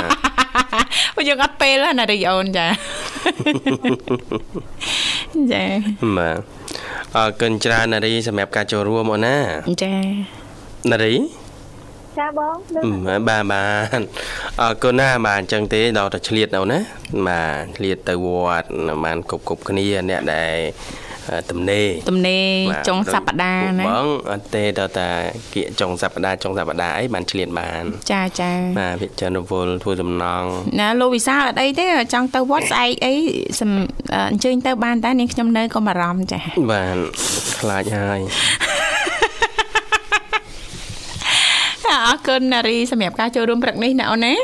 [1.14, 2.66] ព្រោះយើងអត់ពេលណារីអូនចា
[5.52, 5.64] ចា
[6.18, 6.55] បាទ
[7.16, 9.36] អរគុណច្រើននារីសម្រាប់ការចូលរួមអូនណា
[9.82, 9.94] ចា
[10.90, 11.14] នារី
[12.18, 12.56] ចាបង
[13.28, 13.64] បាទបា
[13.98, 14.02] ទ
[14.60, 16.78] អរគុណណាបាទអញ្ចឹងទេដល់តែឆ្លៀតអូនណា
[17.26, 18.26] បាទឆ្លៀតទៅវ
[18.60, 18.66] ត្ត
[19.04, 20.56] បានគប់គប់គ្នាអ្នកដែល
[21.50, 22.46] ទំនេរទំនេរ
[22.88, 25.08] ចុងសប្តាហ៍ណាបងអត់ទេតើតា
[25.54, 30.44] គៀកចុងសប្តាហ៍ចុងសប្តាហ៍អីបានឆ្លៀនបាន ចាចាបាទវិចារណវលធ្វើសំណង
[30.80, 33.14] ណាលោកវិសាលអត់អីទេចង់ទៅវត្តស្អែកអី
[34.30, 36.40] អញ្ជើញទៅបានតែនាងខ្ញុំនៅក៏បារម្ភចា
[36.72, 36.98] បាទ
[37.60, 38.20] ខ្លាចហើយ
[42.06, 44.34] អរគុណនារីសម្រាប់ការចូលរួមព្រឹកនេះណាអូនណា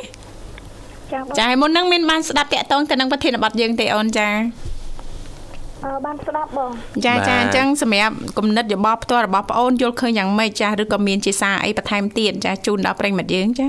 [1.38, 4.61] ចាមុននឹងមានបានស្ដាប់តាក់តងទៅនឹងប្រធានបទយើងទេអូនចាអឺ
[6.06, 6.70] បានស្ដាប់បង
[7.06, 13.68] ចាចាអញ្ចឹងសម្រាប់គំនិតយោបល់ផ្ទាល់របស់ប្អូនយល់ឃើញយ៉ាងម៉េចចាឬក៏មានជាសារអីបន្ថែមទៀតចាជូនដល់ប្រិមិត្តយើងចា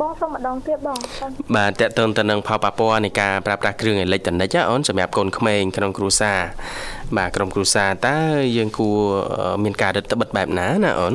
[0.00, 0.98] បងសូមម្ដងទៀតបង
[1.56, 6.38] បាទតើតើទៅនឹងផលប៉ះពាល់នៃការប្រើប្រាស់គ្រឿងអេលិចត្រូនិកអូនសម្រាប់កូនក្មេងក្នុងគ្រួសារ
[7.16, 8.16] បាទក្រុមគ្រួសារតើ
[8.56, 8.98] យើងគួរ
[9.64, 11.14] មានការរឹតបន្តឹងបែបណាណាអូន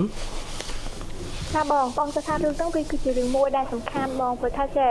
[1.55, 4.89] ចាបងបងទៅថារឿងហ្នឹងវាគឺជារឿងមួយដែលសំខាន់បងព្រោះថាចេះ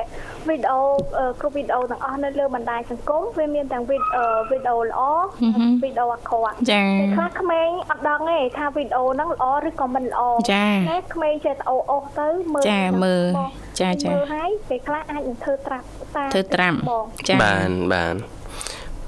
[0.48, 0.80] វីដេអូ
[1.40, 4.02] គ្រប់វីដេអូទាំងអស់នៅលើបណ្ដាញសង្គមវាមានទាំងវីដ
[4.50, 5.00] វីដេអូល្អ
[5.82, 6.82] វីដេអូអាក្រក់ចា
[7.14, 13.24] ខ្លះក្មេងអត់ដឹងទេថាវីដេអូហ្នឹងល្អឬក៏មិនល្អចាតែក្មេងចេះអូអូទៅមើលចាមើល
[13.80, 16.74] ចាចាមើលហើយពេលខ្លះអាចនឹងធ្វើត្រាប់តាមធ្វើត្រាំ
[17.28, 18.14] ចាបានបាន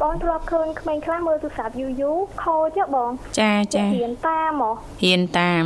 [0.00, 3.10] បងធ្លាប់ឃើញក្មេងខ្លះមើលទូរស័ព្ទយូរយូរខូចបង
[3.40, 5.64] ចាចាហ៊ានតាមហ៎ហ៊ានតាម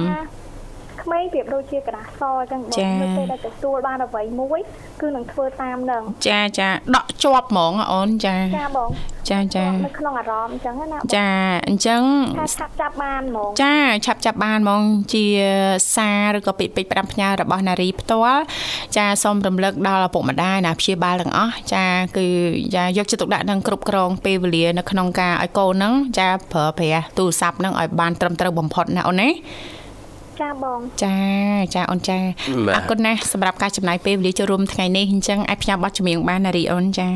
[1.05, 4.61] ក្មេងប្រៀបដូចជាក្រាស់សអញ្ចឹងបងនៅពេលដែលទទួលបានអ្វីមួយ
[5.01, 8.91] គឺនឹងធ្វើតាមនឹងចាចាដកជាប់ហ្មងអូនចាចាបង
[9.31, 11.29] ចាចានៅក្នុងអារម្មណ៍អញ្ចឹងណាចា
[11.67, 12.03] អញ្ចឹង
[12.59, 13.75] ឆាប់ចាប់បានហ្មងចា
[14.07, 14.83] ឆាប់ចាប់បានហ្មង
[15.15, 15.25] ជា
[15.97, 18.43] សារឬក៏ពាក្យពេចន៍ផ្ដាំផ្ញើរបស់នារីផ្ទាល់
[18.97, 21.85] ចាសូមរំលឹកដល់ឪពុកម្ដាយណាព្យាបាលទាំងអស់ចា
[22.17, 22.27] គឺ
[22.77, 29.31] ចាយកចិត្តទុកដាក់នឹងគ្រប់គ្រងពេលវេលានៅក្នុងការឲ្យកូនហ្នឹងចាប្រើប្រាស់ទូរស័ព្ទហ្នឹងឲ្យបានត្រឹមត្រូវបំផុតណាអូនណា
[30.41, 31.17] ចាបងចា
[31.75, 32.19] ចាអូនចា
[32.77, 37.09] អរគុណណាស់សម្រាប់ការចំណាយពេលវេលាចូលរួមថ្ងៃនេះអញ្ចឹងអាចផ្ញើប័ណ្ណចម្រៀងបានណារីអូនចា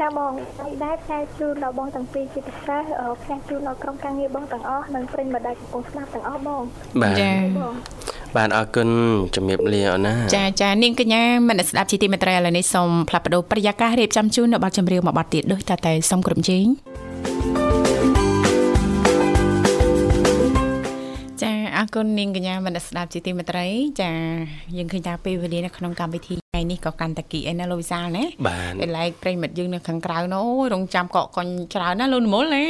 [0.00, 2.82] ចាបងហើយដែរផ្សាយជូនដល់បងទាំងពីរជាពិសេស
[3.22, 6.62] ផ្សាយជូនដល់ក្រុមការងារបងទាំងអស់និងប្រិញ្ញម្ដាយកំពុងស្ដាប់ទាំងអស់បង
[7.02, 7.30] បាទចា
[8.36, 8.88] បាទអរគុណ
[9.36, 16.64] ជំរាបលាអូនណាចាចានាងកញ្ញាមនស្ដាប់ជីទីមេត្រីឥឡូវនេះសូមផ្លាប់បដោប្រយាកររៀបចំជូននៅប័ណ្ណចម្រៀងមួយប័ណ្ណទៀតដូចតតែសូមក្រុមជេង
[21.80, 23.66] អរគុណនាងកញ្ញាមនស្ដាប់ជាទីមេត្រី
[24.02, 24.12] ចា
[24.76, 32.64] យើងឃើញថាពេលវេលានៅក្នុងកម្មវិធីថ្ងៃនេះក៏កាន់តែគីអីណាលោកវិសាលណាបាទពេលឡែកប្រិមិត្តយើងនៅខាងក្រៅនោះរងចាំកក់កុញច្រើនណាលោកនិមលណា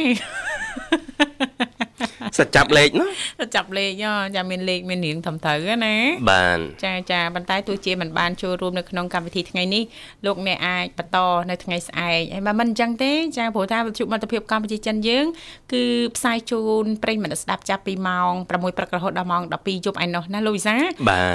[2.37, 3.07] សិតចាប់លេខណា
[3.39, 3.91] សិតចាប់លេខ
[4.35, 5.95] ចាមានលេខមានរៀងត្រឹមត្រូវណា
[6.31, 9.83] បានចាចាប៉ុន្តែទោះជាមិនបានចូលរួមនៅក្នុងកម្មវិធីថ្ងៃនេះ
[10.25, 11.17] លោកអ្នកអាចបន្ត
[11.49, 15.25] នៅថ្ងៃស្អែកហើយបើមិនអញ្ចឹងទេចាព្រោះថាវិទ្យុមិត្តភាពកម្ពុជាចិនយើង
[15.73, 15.83] គឺ
[16.15, 20.75] ផ្សាយជូនប្រិយមិត្តស្ដាប់ចាប់ពីម៉ោង6ព្រឹករហូតដល់ម៉ោង12យប់ឯណោះណាលូវីសា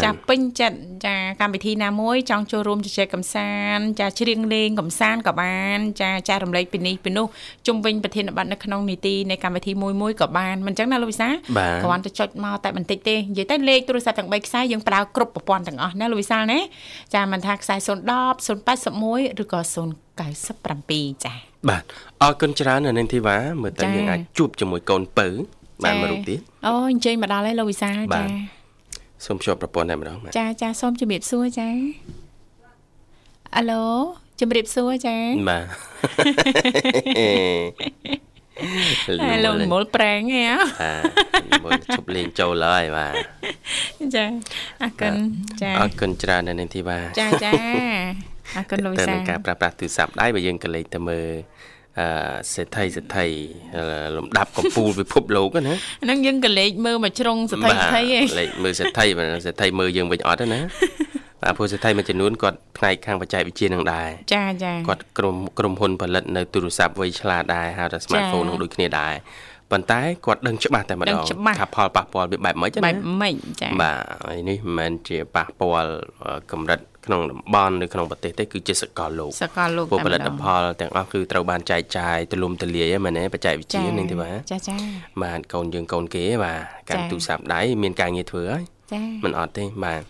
[0.05, 7.27] ចាពេញចិត្តចាកម្មវិធីណាមួយចង់ចូលរួមជជែកកម្សាន្តចាច្រៀងលេងកម្សាន្តក៏បានចាចែករំលែកពីនេះពីនោះ
[7.67, 11.29] ជុំវិញប្រធានបទនៅក្នុងនីតិនៃកម្មវិធីមួយមួយក៏បានមិនអញ្ចឹងណាលោកវិសា
[11.85, 16.59] គ្រាន់តែចុចមកតែបន្តិចទេនិយាយទៅលេខទូរស័ព្ទទាំង3ខ្សែយើងប្រើគ្រប់ប្រព័ន្ធទាំងអស់ណាលោកវិសាណា
[17.15, 17.87] ចាមិនថាខ្សែ010
[19.37, 19.61] 081ឬក៏
[20.43, 21.35] 097ចា
[21.69, 21.83] បាទ
[22.23, 25.29] អរគុណច្រើននៅនឹងធីវ៉ាមើលទៅយើងអាចជួបជាមួយកូនពៅ
[25.85, 28.23] បានមួយរូបទៀតអូអញ្ជើញមកដល់ហើយលោកវិសាចា
[29.27, 31.69] សូមជួបប្រព័ន្ធតែម្ដងចាចាសូមជម្រាបសួរចា
[33.57, 33.87] អាឡូ
[34.41, 35.17] ជំរាបសួរចា
[35.51, 35.65] បាទ
[37.17, 37.29] ហើ
[38.33, 38.36] យ
[39.45, 40.45] លោកមុលប្រេងហ៎
[40.83, 40.93] អា
[41.65, 43.15] មើលឈប់លេងចូលហើយបាទ
[44.17, 44.25] ចា
[44.83, 45.15] អរគុណ
[45.63, 47.53] ចាអរគុណច្រើននៅនាងធីវ៉ាចាចា
[48.57, 51.29] អរគុណលោកទៅសានឹងការប្រើប្រាស់ទូរស័ព្ទដៃបើយើងក៏លេងទៅមើល
[52.01, 52.07] អឺ
[52.53, 53.27] សេដ្ឋីសេដ្ឋី
[54.17, 60.61] លំដាប់កំពូលពិភពលោកណាហ្នឹងយើងក៏លេខមើលមកជ្រុងសទ្ធិសទ្ធិឯងលេខមើលសេដ្ឋីបាទសេដ្ឋីមើលយើងវិញអត់ទេណា
[61.43, 69.15] បាទព្រោះសេដ្ឋីមួយចំនួនគាត់ផ្នែកខាងបច្ចេកវិទ្យានឹងដែរចាចាគាត់ក្រុមក្រុមហ៊ុនផលិតនៅទូរស័ព្ទវៃឆ្លាតដែរហៅថា smartphone នឹងដូចគ្នាដែរ
[69.73, 75.91] ប៉ុន្តែគាត់ដឹងច្បាស់តែម្ដដឹងងច្បាស់ថាផលប៉ះពាល់វាបែបម៉េចណាបែបម៉េចចាបាទហើយនេះមិនមែនជាប៉ះពាល់
[76.25, 84.77] អឺកម្រិតក្នុងតំបន់ឬក្នុងប្រទេសទេគឺជាសកលលោកសកលលោកពួកតែផលិតម្ដងផលទាំងអស់គឺត្រូវបានចែកចាយទូលំទូលាយហ្នឹងមែនទេបច្ចេកវិទ្យានឹងទេបាទចាចា
[85.23, 90.03] បាទកូនយើងកូនគេបាទកាន់ចា៎ទូរស័ព្ទដៃមានការងារធ្វើហើយ ចាមិនអត់ទេបាទ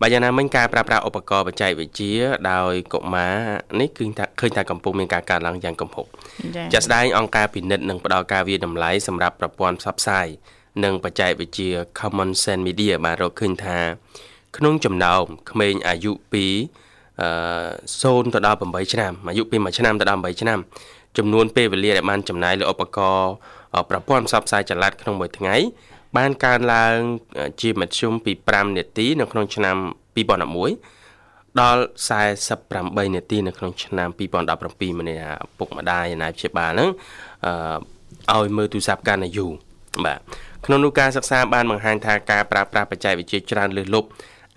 [0.00, 2.14] បើយ៉ាងណាមិញការប្រើប្រាស់ឧបករណ៍បច្ចេកវិទ្យា
[2.52, 3.34] ដោយកុមារ
[3.80, 6.06] នេះគឺថាឃើញថាកំពុងមានការកើនឡើងយ៉ាងគំហុក
[6.56, 10.26] ចាជាក់ស្ដែងអង្គការពិនិត្យនិងផ្ដល់ការវាយតម្លៃសម្រាប់ប្រព័ន្ធផ្សព្វផ្សាយ
[10.84, 13.78] និងបច្ចេកវិទ្យា Common Sense Media បានរកឃើញថា
[14.56, 16.46] ក្នុងចំណោមក្មេងអាយុពី
[17.20, 17.28] អឺ
[18.24, 20.58] 0ទៅដល់8ឆ្នាំអាយុពី1ឆ្នាំទៅដល់8ឆ្នាំ
[21.18, 23.32] ចំនួនពេលវេលាដែលបានចំណាយលើឧបករណ៍
[23.74, 25.56] អប្រព័ន្ធផ្សព្វផ្សាយចល័តក្នុងមួយថ្ងៃ
[26.16, 26.96] បានកើនឡើង
[27.60, 29.76] ជាមធ្យមពី5នាទីនៅក្នុងឆ្នាំ
[30.16, 31.82] 2011ដល់
[32.48, 36.90] 48នាទីនៅក្នុងឆ្នាំ2017ម្នាក់ឪពុកម្ដាយណាព្យាបាលហ្នឹង
[38.30, 39.52] អឺឲ្យមើលទូរស័ព្ទកាន់តែយូរ
[40.04, 40.18] បាទ
[40.66, 44.08] ក្នុងនោះការសិក្សាបានបង្ហាញថាការប្រើប្រាស់បច្ចេកវិទ្យាច្រើនលើសលប់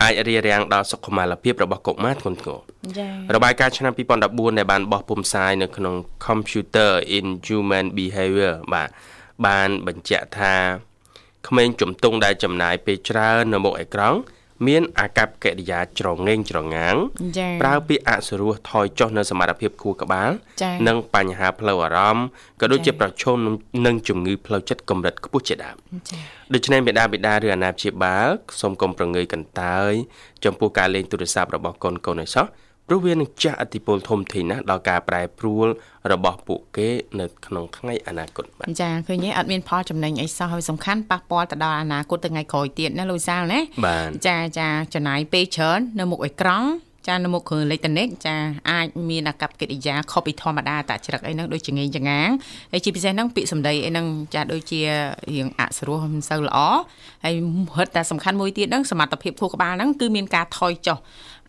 [0.02, 2.58] អាចរារាំងដល់សុខុមាលភាពរបស់កុមារធ្ងន់ធ្ងរ
[2.98, 5.94] ចារបាយការណ៍ឆ្នាំ2014ដែលបានបោះពុម្ពផ្សាយនៅក្នុង
[6.26, 8.88] Computer in Human Behavior បាទ
[9.46, 10.54] បានបញ្ជាក់ថា
[11.46, 14.18] ក្មេងជំទង់ដែលចំណាយពេលច្រើននៅមុខអេក្រង់
[14.66, 16.94] មានអាកប្បកិរិយាច្រងេងច្រងាង
[17.38, 20.30] ចាប្រើពាក្យអសុរោះថយចុះនៅសមត្ថភាពខួរក្បាល
[20.62, 22.26] ចា៎និងបញ្ហាផ្លូវអារម្មណ៍
[22.60, 23.54] ក៏ដូចជាប្រឈមនឹង
[23.86, 25.76] នឹងជំងឺផ្លូវចិត្តកម្រិតខ្ពស់ជាដើម
[26.10, 26.18] ចា
[26.54, 28.28] ដូច្នេះបិតាបិតាឬអាណាព្យាបាល
[28.60, 29.92] សូមកុំប្រងើយកន្តើយ
[30.44, 32.46] ចំពោះការលេងទូរស័ព្ទរបស់កូនកូនឲ្យសោះ
[32.88, 35.66] ព្រោះវានឹងចាស់ឥទ្ធិពលធំធេងណាស់ដល់ការប្រែប្រួល
[36.12, 36.88] របស់ពួកគេ
[37.20, 46.68] នៅក្នុងថ្ងៃអនាគតបាទចាឃើញទេអត់មានផលចំណេញអីសោះហើយសំខាន់ប៉ះពាល់ទៅដល់អនាគតថ្ងៃក្រោយទៀតណាលោកវិសាលណាបាទចាចាចំណាយពេលច្រើននៅមុខអេក្រង់
[47.08, 48.36] ចានៅមុខគ្រឿងអេឡិចត្រូនិកចា
[48.70, 52.28] អាចមានអាកប្បកិរិយាខុសពីធម្មតាតាច្រឹកអីហ្នឹងដូចចងេងចងាង
[52.72, 54.80] ហើយជាពិសេសហ្នឹងពាក្យសម្ដីអីហ្នឹងចាដូចជា
[55.34, 56.58] រៀងអសរោះមិនសូវល្អ
[57.24, 57.34] ហើយ
[57.76, 60.98] ហិតតែសំខាន់មួយទៀតហ្នឹងសមត្ថភាពខួរក្បាលហ្នឹងគឺមានការថយចុះ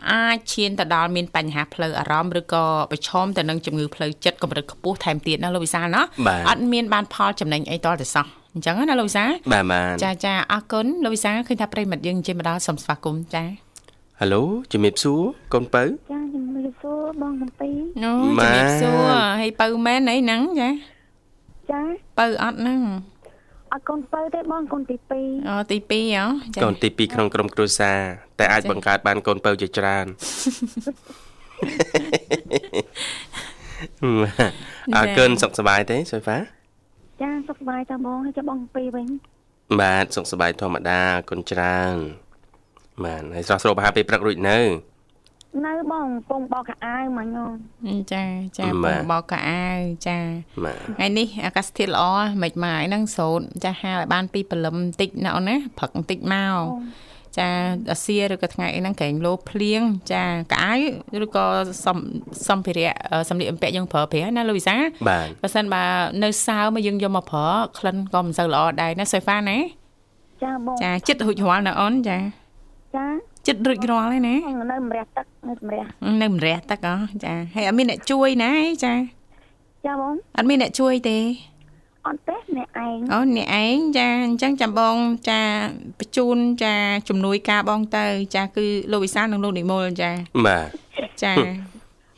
[0.07, 13.43] អាចឈានទៅដល់មានបញ្ហាផ្លូវអារម្មណ៍ឬក៏ប្រឈមទៅនឹងជំងឺផ្លូវចិត្តកម្រិតខ្ពស់ថែមទៀតណាលោកវិសាលណាបាទអត់មានបានផលចំណេញអីតទៅសោះអញ្ចឹងណាលោកវិសាលបាទបាទចាចាអរគុណលោកវិសាលឃើញថាប្រិមិត្តយើងជិះមកដល់សូមស្វាគមន៍ចា
[14.19, 15.21] ហៅឡូជំរាបសួរ
[15.53, 17.69] កូនបើចាជំរាបសួរបងសំពី
[18.03, 20.69] អូម៉ែជំរាបសួរហើយបើមែនអីហ្នឹងចា
[21.71, 21.81] ចា
[22.19, 22.81] បើអត់ហ្នឹង
[23.73, 27.99] អត់កូនបើទេបងកូនទី2អូទី2ហ៎ចាកូនទី2ក្នុងក្រុមគ្រួសារ
[28.39, 30.05] តែអាចបង្កើតបានកូនបើជាច្រើន
[34.95, 36.37] អើកើនសុខសប្បាយទេសុយហ្វា
[37.21, 39.07] ចាសុខសប្បាយតាបងហើយចាំបងសំពីវិញ
[39.81, 41.95] បាទសុខសប្បាយធម្មតាអរគុណច្រើន
[43.05, 44.57] បាទហើយស្រស់ស្រួលប្រហែលពេលព្រឹករួចនៅ
[45.65, 48.23] នៅបងកំពងបោកកៅអៅមិញហ៎ចា
[48.57, 50.17] ចាម៉ែបងបោកកៅអាវចា
[50.63, 52.05] បាទថ្ងៃនេះអាកាសធាតុល្អ
[52.43, 56.61] មិនម៉ាយហ្នឹងសូត្រចាហាលឲ្យបានពីព្រលឹមបន្តិចណាអូនណាព្រឹកបន្តិចមក
[57.37, 57.47] ចា
[57.91, 59.81] អាសៀឬក៏ថ្ងៃអីហ្នឹងក្រែងលោភ្លៀង
[60.13, 60.23] ចា
[60.53, 60.57] កៅ
[61.13, 61.45] អៅឬក៏
[61.85, 61.97] សំ
[62.47, 64.75] សម្ភារៈអឺសម្លៀកបំពាក់យើងប្រើប្រាស់ណាលោកវិសា
[65.09, 65.83] បាទបើសិនបើ
[66.23, 67.47] នៅសើមកយើងយកមកប្រើ
[67.79, 69.57] ក្លិនក៏មិនសូវល្អដែរណាសូហ្វាណា
[70.43, 72.17] ចាបងចាចិត្តរួចរាល់ណាអូនចា
[72.95, 73.05] ចា
[73.49, 75.83] ចិត្តរួចរាល់ហើយណាបងនៅម្រះទឹកនៅម្រះ
[76.21, 76.89] នៅម្រះទឹកអ
[77.23, 78.51] ចាហើយអត់មានអ្នកជួយណា
[78.85, 78.93] ចា
[79.85, 81.17] ចាបងអត់មានអ្នកជួយទេ
[82.07, 84.97] អត់ទេអ្នកឯងអូអ្នកឯងចាអញ្ចឹងចាំបង
[85.29, 85.41] ចា
[85.99, 86.73] បញ្ជូនចា
[87.09, 90.11] ជំនួយការបងទៅ ចាគឺលោកវិសាលនិងលោកនិមលចា
[90.45, 90.67] បាទ
[91.23, 91.33] ចា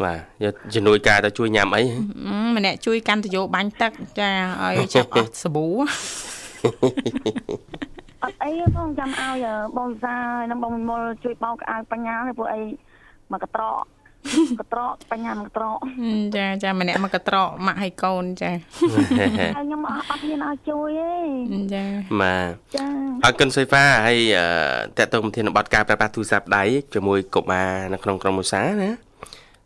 [0.03, 1.83] បាទយកជំនួយការទៅជួយញ៉ាំអី
[2.27, 4.29] អឺម្នាក់ជួយកាន់តយោបាញ់ទឹកចា
[4.63, 5.67] ឲ្យចាប់អស់សាប៊ូ
[8.41, 9.45] អត់អីទេបងចាំឲ្យ
[9.77, 10.15] បងសា
[10.49, 12.61] និងបងមុលជួយបោកកៅអៅបញ្ញាទេពួកអី
[13.31, 13.83] មកកត្រក
[14.59, 15.77] កត្រកបញ្ញាមកកត្រក
[16.37, 18.51] ចាចាម្នាក់មកកត្រកម៉ាក់ឲ្យកូនចា
[19.55, 20.89] ហើយខ្ញុំអត់អត់ហ៊ានឲ្យជួយ
[21.51, 21.83] ទេចា
[22.21, 22.85] បាទចា
[23.25, 24.45] អរគុណសុយហ្វាហើយអឺ
[24.97, 26.63] តេតតងប្រធានបទការប្រើប្រាស់ទូរស័ព្ទដៃ
[26.93, 28.91] ជាមួយកុមារនៅក្នុងក្រុមឧស្សាហ៍ណា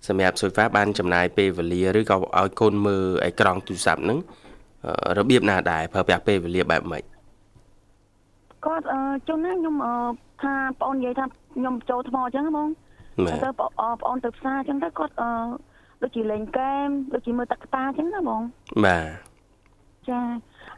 [0.08, 4.20] សម្រាប់សុយហ្វាបានចំណាយពេលវេលាឬក៏ឲ្យកូនមើលអេក្រង់ទូរស័ព្ទហ្នឹង
[4.86, 7.04] អឺរបៀបណាដែរប្រើប្រាស់ពេលវេលាបែបម៉េច
[8.66, 9.94] គាត់អឺជុំណាខ្ញុំអឺ
[10.42, 12.70] ថាបងអូននិយាយថាខ្ញុំចូលថ្មអញ្ចឹងហ៎បង
[13.26, 15.30] បាទទៅបងអបងអូនទៅផ្សារអញ្ចឹងទៅគាត់អឺ
[16.02, 18.42] ដូចជាលេងហ្គេមដូចជាមើលទឹកតាអញ្ចឹងណាបង
[18.86, 19.06] បាទ
[20.10, 20.20] ចា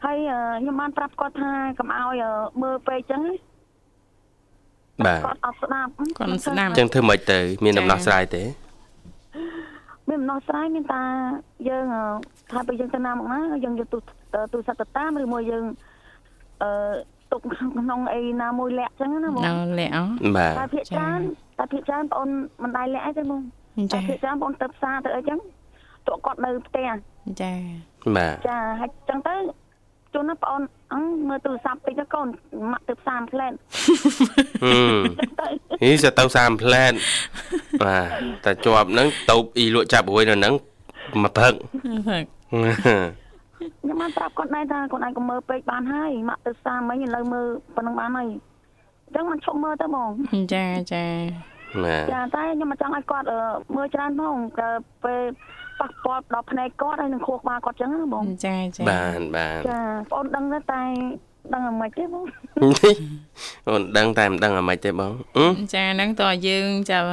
[0.04, 2.32] ហើយអឺខ្ញុំបានប្រាប់គាត់ថាកុំឲ្យអឺ
[2.62, 3.34] មើលពេកចឹងណា
[5.06, 8.42] បាទគាត់អត់ស្ដាប់គាត់មិនស្ដាប់អញ្ចឹងធ្វើម៉េចទៅ មានដំណោះស្រាយទេ
[10.08, 11.02] មានដំណោះស្រាយមានតា
[11.68, 12.02] យើងអឺ
[12.52, 13.98] ថាពេលយើងទៅណាមកណាយើងយកទូ
[14.52, 15.64] ទូរស័ព្ទទៅតាមឬមួយយើង
[16.62, 16.70] អឺ
[17.32, 19.98] ទុកក្នុងអីណាមួយលាក់ចឹងណាបងណៅលាក់អ
[20.36, 21.20] បាទតែភាកច្រើន
[21.58, 22.30] តែភាកច្រើនបងអូន
[22.62, 23.40] មិនដែរលាក់អីទេបង
[23.92, 25.38] ចាតែភាកច្រើនបងអូនទៅផ្សារទៅអីចឹង
[26.06, 26.88] តួគាត់នៅផ្ទះ
[27.42, 27.52] ចា
[28.16, 29.34] បាទចាហើយចឹងទៅ
[30.14, 30.62] ជួនណាបងអូន
[30.92, 32.26] អឺមើលទូរស័ព្ទតិចទៅកូន
[32.72, 33.52] ម៉ាក់ទៅផ្សារផ្លែត
[34.62, 35.00] ហឹម
[35.40, 35.48] ទៅ
[35.84, 36.92] នេះ sẽ ទៅ30ផ្លែត
[37.84, 40.54] បាទតែជាប់ហ្នឹងតូបអ៊ីលក់ចាប់រួយនៅហ្នឹង
[41.22, 41.54] មកព្រឹក
[43.58, 47.46] ខ្ញុំបានប្រាប់គាត់ដែរថាគាត់ឯងក៏មើលពេកបានហើយម៉ាក់ទៅផ្សារមិញឥឡូវមើល
[47.76, 50.10] ប៉ុណ្ណឹងបានហើយអញ្ចឹងមិនឈប់មើលទៅបង
[50.54, 51.04] ចាចា
[51.84, 53.38] បាទចាតែខ្ញុំមិនចង់ឲ្យគាត់អឺ
[53.76, 54.68] មើលច្រើនផងក៏
[55.04, 55.22] ពេល
[55.80, 59.80] ប៉ះពាល់ដល់ភ្នែកគាត់ហើយនឹងខួរក្បាលគាត់អញ្ចឹងណាបងចាចាបាទបាទចា
[60.10, 60.82] បងអូនដឹងទេតែ
[61.54, 62.24] ដឹងអាម៉េចទេបង
[63.68, 67.04] អូនដឹងតែមិនដឹងអាម៉េចទេបងអឺចាហ្នឹងតើយើងចាំ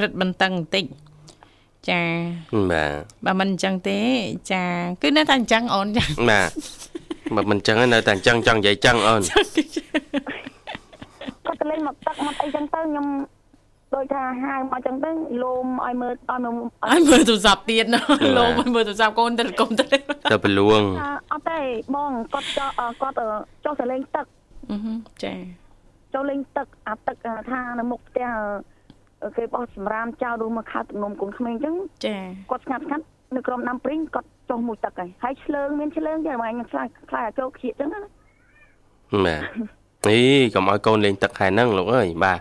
[0.00, 0.84] រឹតបន្តឹងបន្តិច
[1.88, 2.02] ចា
[2.70, 2.92] បាទ
[3.26, 3.98] បើមិនអញ្ចឹងទេ
[4.52, 4.64] ចា
[5.02, 6.50] គឺនៅតែអញ្ចឹងអូនចាបាទ
[7.36, 9.48] បើមិនអញ្ចឹងនៅតែអញ្ចឹងចង់និយាយចឹងអូនគាត់
[11.60, 13.06] ទៅលេងមកទឹកមកអីចឹងទៅខ្ញុំ
[13.94, 15.10] ដូចថាហៅមកចឹងទៅ
[15.42, 16.54] លោមឲ្យមើលឲ្យមើល
[16.90, 18.00] ឲ្យមើលទូរស័ព្ទទៀតណា
[18.36, 19.84] លោកឲ្យមើលទូរស័ព្ទកូនទៅកុំទៅ
[20.30, 21.60] ទៅប្រលួងថាអត់ទេ
[21.94, 23.28] បងគាត់ចោះអឺគាត់អឺ
[23.64, 24.26] ចុះទៅលេងទឹក
[24.70, 25.34] អឺហឹមចា
[26.14, 28.44] ចូលលេងទឹកអាទឹកអាថានៅមុខផ្ទះអឺ
[29.36, 32.16] គេបោះសម្រាមចោលដូចមកខោទំនំកូនក្មេងអញ្ចឹងចា
[32.50, 33.04] គាត់ស្ងាត់ស្ងាត់
[33.34, 38.00] នៅក្រោមដាំព្រីងគាត់ចុះមួយទឹកហើយហើយឆ្លើងមានឆ្លើងចាបងខ្ញុំខ្លាចខ្លាចឲ្យចូលខ្ជិះអញ្ចឹងណា
[39.24, 42.40] បាទនេះកុំឲ្យកូនលេងទឹកខែហ្នឹងលោកអើយបាទ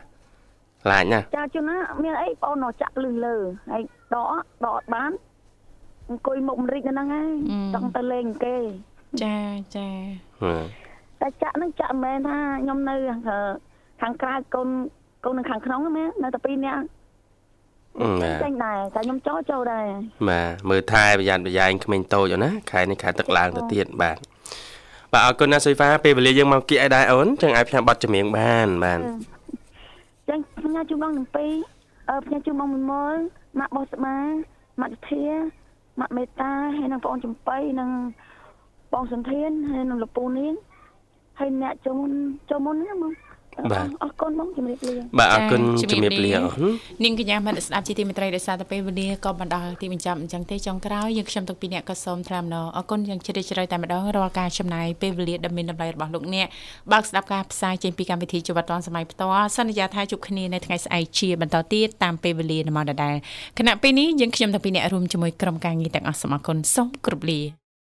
[0.83, 3.35] ខ្លាចណាស់ចាជួនណាមានអីបងអូនចាក់លឺលើ
[3.71, 3.81] ហើយ
[4.13, 4.25] ដក
[4.63, 5.11] ដកអត់បាន
[6.09, 7.33] អង្គុយមុខមរិចនៅហ្នឹងហើយ
[7.73, 8.57] ចង់ទៅលេងគេ
[9.23, 9.37] ចា
[9.75, 9.87] ចា
[10.41, 10.53] ហឺ
[11.21, 12.95] តែចាក់ហ្នឹងចាក់មិនមែនថាខ្ញុំនៅ
[14.01, 14.69] ខាងក្រៅកូន
[15.23, 16.83] កូននៅខាងក្នុងហ្នឹងមែននៅតែពីរនាក់
[18.01, 19.85] អឺបាទចេញដែរតែខ្ញុំចូលចូលដែរ
[20.29, 24.17] បាទមើលថែប្រយ័ត្នប្រយែងក្មេងតូចអូនណាខែនេះខែទឹកឡើងទៅទៀតបាទ
[25.13, 28.99] បាទអរគុណណាសុយហ្វាពេលវេលាយើងមកគៀកឲ្យដែរអូនចឹងអាចផ្សាយប័ណ្ណចម្រៀងបានបាទ
[30.29, 31.53] ចឹងផ្ញើជូនបងទាំងពីរ
[32.09, 33.15] អឺផ្ញើជូនបងមួយមើល
[33.59, 34.17] ម៉ាក់បោះស្បា
[34.81, 35.23] ម៉ាក់ធា
[35.99, 37.89] ម៉ាក់មេតាហើយនិងបងចំបៃនិង
[38.93, 40.53] បងសន្ធានហើយនិងលពូនាង
[41.39, 42.11] ហើយអ្នកចូលមុន
[42.49, 43.11] ចូលមុនណាបង
[44.03, 56.47] អរគុណបងជំរាបលាបាទអរគុណជំរាបលាអូននាងកញ្ញាមនស្ដាប់ជាទីមេត្រីដោយសារតែពេលវេលាក៏បណ្ដាលទីបញ្ចប់អញ្ចឹងទេចុងក្រោយយើងខ្ញុំទុកពីអ្នកក៏សូមថ្លែងអំណរអរគុណយ៉ាងជ្រាលជ្រៅតែម្ដងរាល់ការចំណាយពេលវេលាដ៏មានតម្លៃរបស់លោកអ្នក
[56.91, 63.15] បើកស្ដាប់ការផ្សាយចេញពីកម្មវិធីជីវិតឌွန်សម័យផ្ទាល់សន្យាថាជួបគ្នានៅថ្ងៃស្អែកជាបន្តទៀតតាមពេលវេលានៅម៉ោងដដែល
[63.57, 67.58] គណៈពេលនេះយើងខ្ញុំទាំងពីរអ្នករួមជាមួយក្រុមការងារទាំងអស់សូមអរគុណសូមគោរពលា